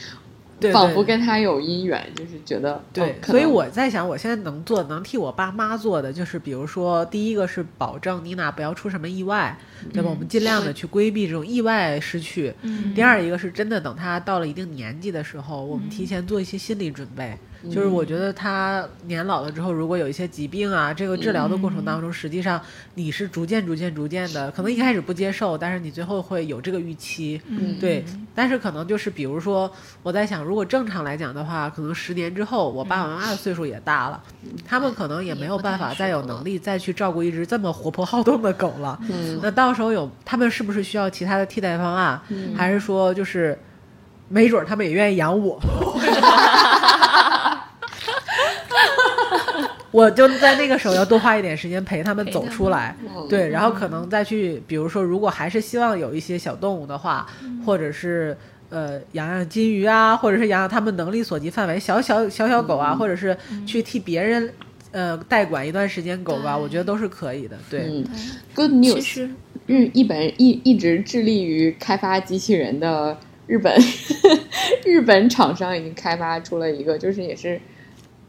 [0.61, 9.57] 对仿佛跟他有姻缘，就是觉得对哦，所以我在想，我现在能做能替我爸妈做的，就是比如说，第一个是保证妮娜不要出什么意外，
[9.93, 10.11] 对吧？
[10.11, 12.53] 我们尽量的去规避这种意外失去。
[12.63, 17.37] 嗯第二一个是真的等他到了一定年纪的时候，我们提前做一些心理准备。
[17.71, 22.61] 就是我觉得他年老了之后，如果有一些疾病啊，这个治疗的过程当中，实际上
[22.95, 27.41] 你是逐渐、逐渐、逐渐的，可能一开始不接受，但是你最后会有这个预期。
[27.49, 28.05] 嗯对，
[28.35, 29.71] 但是可能就是比如说，
[30.03, 34.23] 我在想，如果正常来讲的话，可能十年之后，我爸爸妈妈的岁数也大了，
[34.65, 38.99] 他们可能也没有办法再有能力再去照顾一只这么活泼好动的狗了。
[39.11, 42.21] 嗯那到时候有他们是不是需要其他的替代方案，
[42.57, 43.59] 还是说就是
[44.29, 45.61] 没准儿他们也愿意养我？
[49.91, 52.95] 我就在那个时候要多花一点时间陪他们走出来，
[53.29, 57.27] 对，然后可能再去，比如说，如果还是希望有一些小动物的话，
[57.65, 58.37] 或者是
[58.69, 63.37] 呃养养金鱼啊，或者是养养他们能力所及范围小小小小狗啊，或者是
[63.67, 64.53] 去替别人
[64.93, 67.81] 呃代管一段时间狗吧，我觉得都是可以的，对。
[67.87, 68.05] 嗯
[68.55, 69.31] ，Good news，实。
[69.67, 73.15] 日一本一一直致力于开发机器人的
[73.47, 73.79] 日本
[74.87, 77.61] 日本厂商已经开发出了一个，就是也是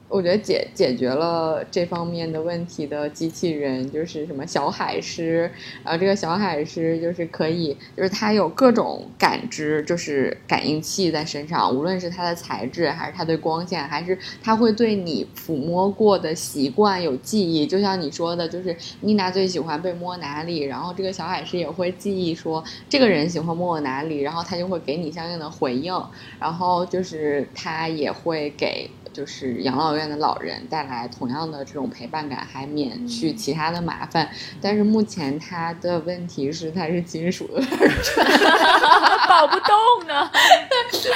[0.10, 5.42] 我觉得解解决了这方面的问题的机器人，就是什么小海狮，
[5.84, 17.68] 然后这个小海狮就是可以，就是它有各种感知，就是感应器在身上，无论是它的材质，还是它对光线，还是它会对你抚摸过的习惯有记忆。
[17.68, 25.94] 就像你说的，就是妮娜最喜欢被摸哪里，然后这个小海狮也会记忆说这个人喜欢摸我哪里，然后它就会给你相应的回应，
[26.40, 28.90] 然后就是它也会给。
[29.20, 34.30] 就是养老院的老人带来同样的这种陪伴感，还免去其他的麻烦。
[34.62, 37.60] 但是目前他的问题是，他是金属的
[39.28, 40.32] 保不动呢。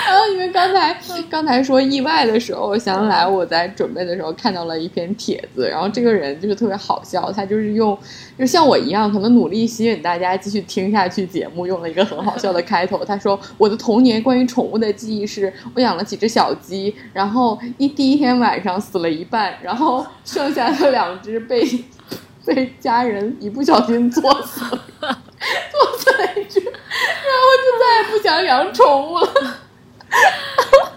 [0.06, 0.94] 然后因为刚才
[1.30, 7.98] 刚才说意外的时候，我想起来我在准备的时候看到了一篇帖子，然后这个人就是特别好笑，他就是用
[8.38, 13.06] 就像我一样，可能努力吸引大家继续听下去节目，用了一个很好笑的开头。
[13.06, 21.64] 他说我的童年关于宠物的记忆是我养了几只小鸡，然后一第一天晚上死了一半，然后剩下的两只被
[22.46, 29.34] 被家人一不小心作死了，作死了一只，然后就再也不想养宠物了。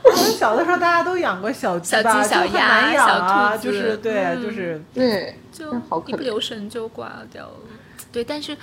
[0.02, 5.74] 我们小的时候大家都养过小鸡吧，小鸡小鸭小兔子就是对，嗯就是对，就
[6.06, 7.54] 一不留神就挂掉了。
[8.12, 8.56] 对，但是，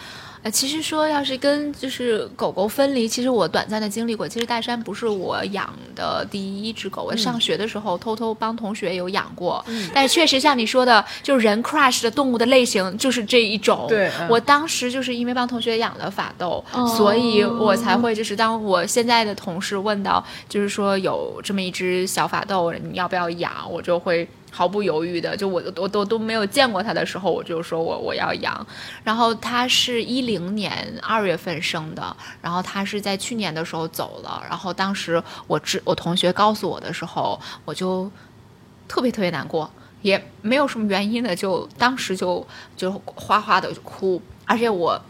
[0.44, 4.28] 呃，其实说要是跟就是狗狗分离，其实我短暂的经历过。
[4.28, 9.64] 其实大山不是我养的第一只狗，我上学的时候偷偷帮同学有养过。
[9.68, 13.86] 嗯但是确实像你说的，就是人 crush 的动物的类型就是这一种。
[13.88, 23.52] 对嗯我当时就是因为帮同学养了法斗，哦所以我才会就是当我现在的同事问到，就是说有这么一只小法斗，你要不要养？
[23.72, 24.28] 我就会。
[24.56, 28.66] 毫不犹豫的，就我我都都没有见过他的时候，我就说我我要养。
[29.04, 34.44] 然后他是一零年二月份生的，然后他是在去年的时候走了。
[34.48, 38.12] 然后当时我知我同学告诉我的时候，我就
[38.88, 39.68] 特别特别难过，
[40.04, 42.46] 也没有什么原因的，就当时就
[42.78, 45.02] 就哗哗的哭，而且我。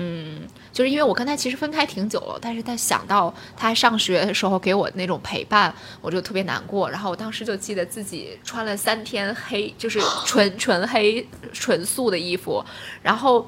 [0.00, 0.42] 嗯，
[0.78, 6.88] 就是因为我跟他其实分开挺久了，但是他想到他上学的时候给我那种陪伴，我就特别难过。
[6.88, 12.64] 然后我当时就记得自己穿了三天黑，就是纯纯黑纯素的衣服，
[13.02, 13.44] 然后。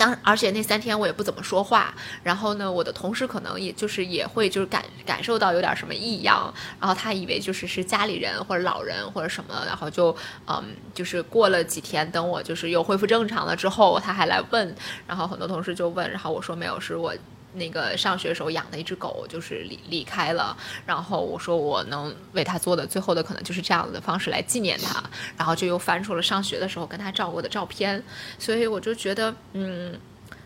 [0.00, 10.16] 当而且那三天我也不怎么说话，然后呢，我的同事可能也就是也会就是感感受到有点什么异样，然后他以为就是是家里人或者老人或者什么，然后就
[10.48, 14.74] 嗯，就是过了几天，等我就是又恢复正常了之后，他还来问，
[15.06, 17.14] 然后很多同事就问，然后我说没有，是我。
[17.52, 20.56] 那个上学时候养的一只狗就是离离开了，
[20.86, 25.02] 然后我说我能为它做的最后的可能就是这样的方式来纪念它，
[25.36, 28.02] 然后就又翻出了上学的时候跟他照过的照片，
[28.38, 29.98] 所以我就觉得，嗯，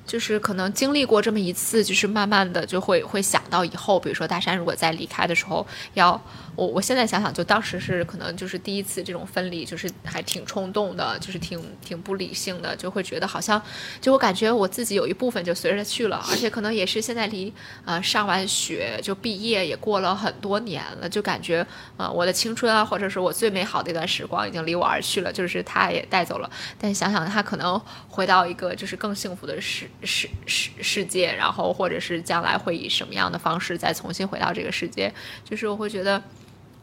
[0.07, 6.21] 就是可能经历过这么一次，就是慢慢的就会会想到以后，比如说大山如果在离开的时候要
[6.57, 13.61] 我，我现在想想，就当时是可能就是第一次这种分离，就是还挺冲动的，就是挺挺不理性的，就会觉得好像，
[14.01, 17.53] 就我感觉我自己有一部分就随着去了，而且可能也是现在离
[17.85, 21.67] 呃上完学就毕业也过了很多年了，就感觉
[21.97, 26.51] 呃我的青春啊，或者是我最美好的一段时光已经离我而去了，就是他也带走了。
[26.79, 35.13] 但想想他可能回到一个就是更幸福的世世世世界，然后或者是将来会以什么样的方式再重新回到这个世界，
[35.45, 36.23] 就是我会觉得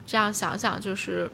[0.06, 1.30] 这样想想就是。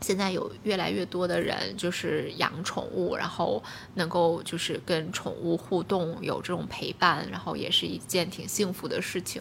[0.00, 3.62] 现在有越来越多的人就是养宠物，然后
[3.94, 9.40] 能够就是跟宠物互动，有这种陪伴，然后也是一件挺幸福的事情，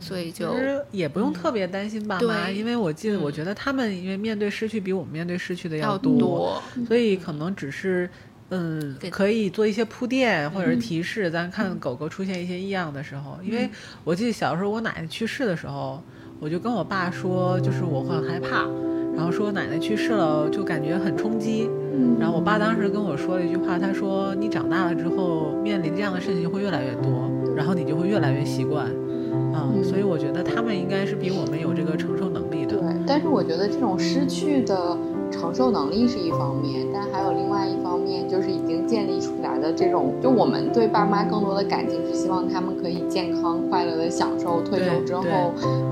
[0.00, 8.10] 所以就其实也不用特别担心爸妈，对因为我记得，嗯我觉得他们因为面对失去比我们面对失去的要多，多，所以可能只是。
[8.52, 13.70] 嗯，可以做一些铺垫或者是嗯提示，咱看狗狗出现一些异样的时候，因为
[14.02, 16.02] 我记得小时候我奶奶去世的时候，
[16.42, 18.66] 我就跟我爸说，就是我很害怕，
[19.14, 21.68] 然后说奶奶去世了，就感觉很冲击。
[21.92, 28.86] 嗯然后我爸当时跟我说了一句话，他说你长大了之后面临这样的事情会越来越多，然后你就会越来越习惯。
[29.52, 32.76] 啊、所以我觉得他们应该是比我们有这个承受能力的。
[32.76, 34.96] 对，但是我觉得这种失去的
[35.30, 45.22] 承受能力是一方面，但还有另外一方面，就是已经建立出来的这种，就我们对爸妈更多的感情是希望他们可以健康快乐的享受退休之后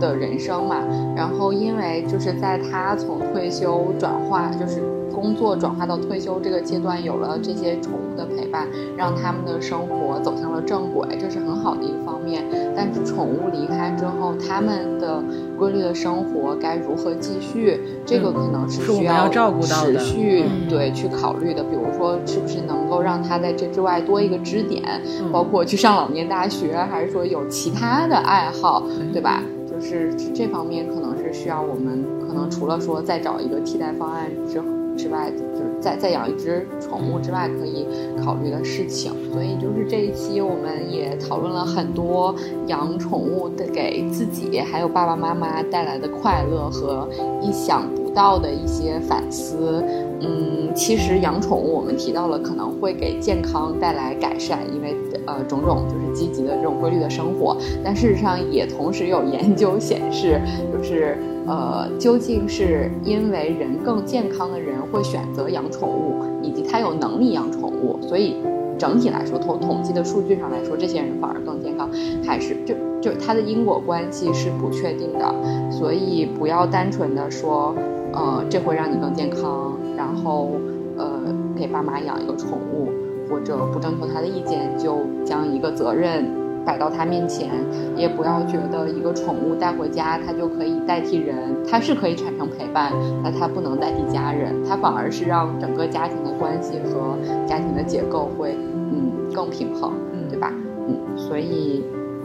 [0.00, 0.76] 的人生嘛。
[1.16, 4.82] 然后因为就是在他从退休转化，就是
[5.12, 12.44] 工作转化到退休这个阶段，有了这些宠物的陪伴，让他们的生活走向了正轨，这是很好的一个方面。
[12.76, 15.22] 但是宠物离开之后，他们的
[15.58, 21.62] 规律的生活该如何继续，这个可能是需要照顾到的持续嗯对去考虑的。
[21.64, 24.82] 比如说，是不是能够让他在这之外多一个支点，
[25.20, 29.42] 嗯包括去上老年大学，还是说有其他的爱好，对吧？
[29.70, 34.60] 就是这方面可能是需要我们可能除了说再找一个替代方案之
[34.98, 37.86] 之外，就是再再养一只宠物之外可以
[38.22, 39.12] 考虑的事情。
[39.32, 42.34] 所以就是这一期我们也讨论了很多
[42.66, 47.08] 养宠物的给自己还有爸爸妈妈带来的快乐和
[47.40, 49.82] 意想不到的一些反思。
[50.20, 54.96] 嗯，其实养宠物我们提到了可能会给健康带来改善，因为
[55.26, 60.40] 呃种种就是积极的这种规律的生活，但事实上也同时有研究显示，
[60.76, 61.16] 就是
[61.48, 68.36] 呃究竟是因为人更健康的人会选择养宠物，以及他有能力养宠物，所以
[68.78, 71.88] 整体来说，统统计的数据上来说，这些人反而更健康，
[72.24, 75.34] 还是就就它的因果关系是不确定的，
[75.72, 77.74] 所以不要单纯的说，
[78.12, 80.52] 呃，这会让你更健康，然后
[80.96, 81.08] 呃
[81.56, 82.90] 给爸妈养一个宠物，
[83.28, 86.24] 或者不征求他的意见就将一个责任
[86.68, 87.48] 摆到他面前，
[87.96, 91.34] 也不要觉得一个宠物带回家它就可以代替人，
[91.66, 92.92] 它是可以产生陪伴，
[93.24, 97.16] 但它不能代替家人，它反而是让整个家庭的关系和
[97.46, 98.54] 家庭的结构会
[98.92, 100.52] 嗯更平衡，嗯对吧？
[100.86, 101.82] 嗯，所以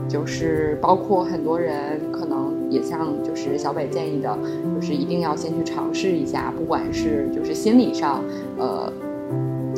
[0.09, 4.37] 就是包括很多人可能也像就是小北建议的，
[4.75, 8.21] 就是一定要先去尝试一下，不管是就是心理上，
[8.57, 8.91] 呃。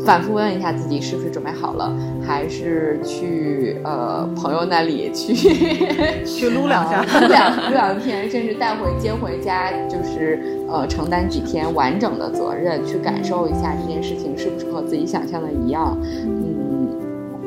[0.05, 1.91] 反复问一下自己是不是准备好了，
[2.25, 5.33] 还是去呃朋友那里去
[6.23, 16.87] 去撸两下呃撸两撸两天，甚至带回接回家，就是呃承担几天完整的责任，去感受一下这件事情是不是和自己想象的一样，嗯，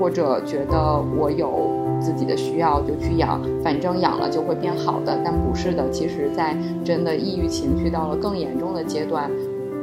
[0.00, 1.70] 或者觉得我有
[2.00, 5.88] 自己的需要就去养，反正养了就会变好的，但不是的。
[5.90, 9.30] 其实，在真的抑郁情绪到了更严重的阶段，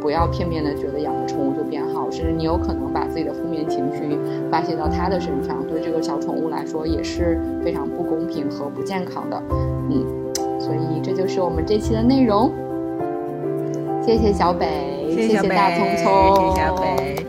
[0.05, 4.15] 不要片面的觉得养了宠物就变好，甚至你有可能把自己的负面情绪
[4.51, 9.43] 发泄到它的身上，对这个小宠物来说也是非常不公平和不健康的。
[9.89, 10.05] 嗯，
[10.59, 12.53] 所以这就是我们这期的内容。
[14.05, 17.24] 谢谢小北，谢谢，大聪聪，谢谢小北。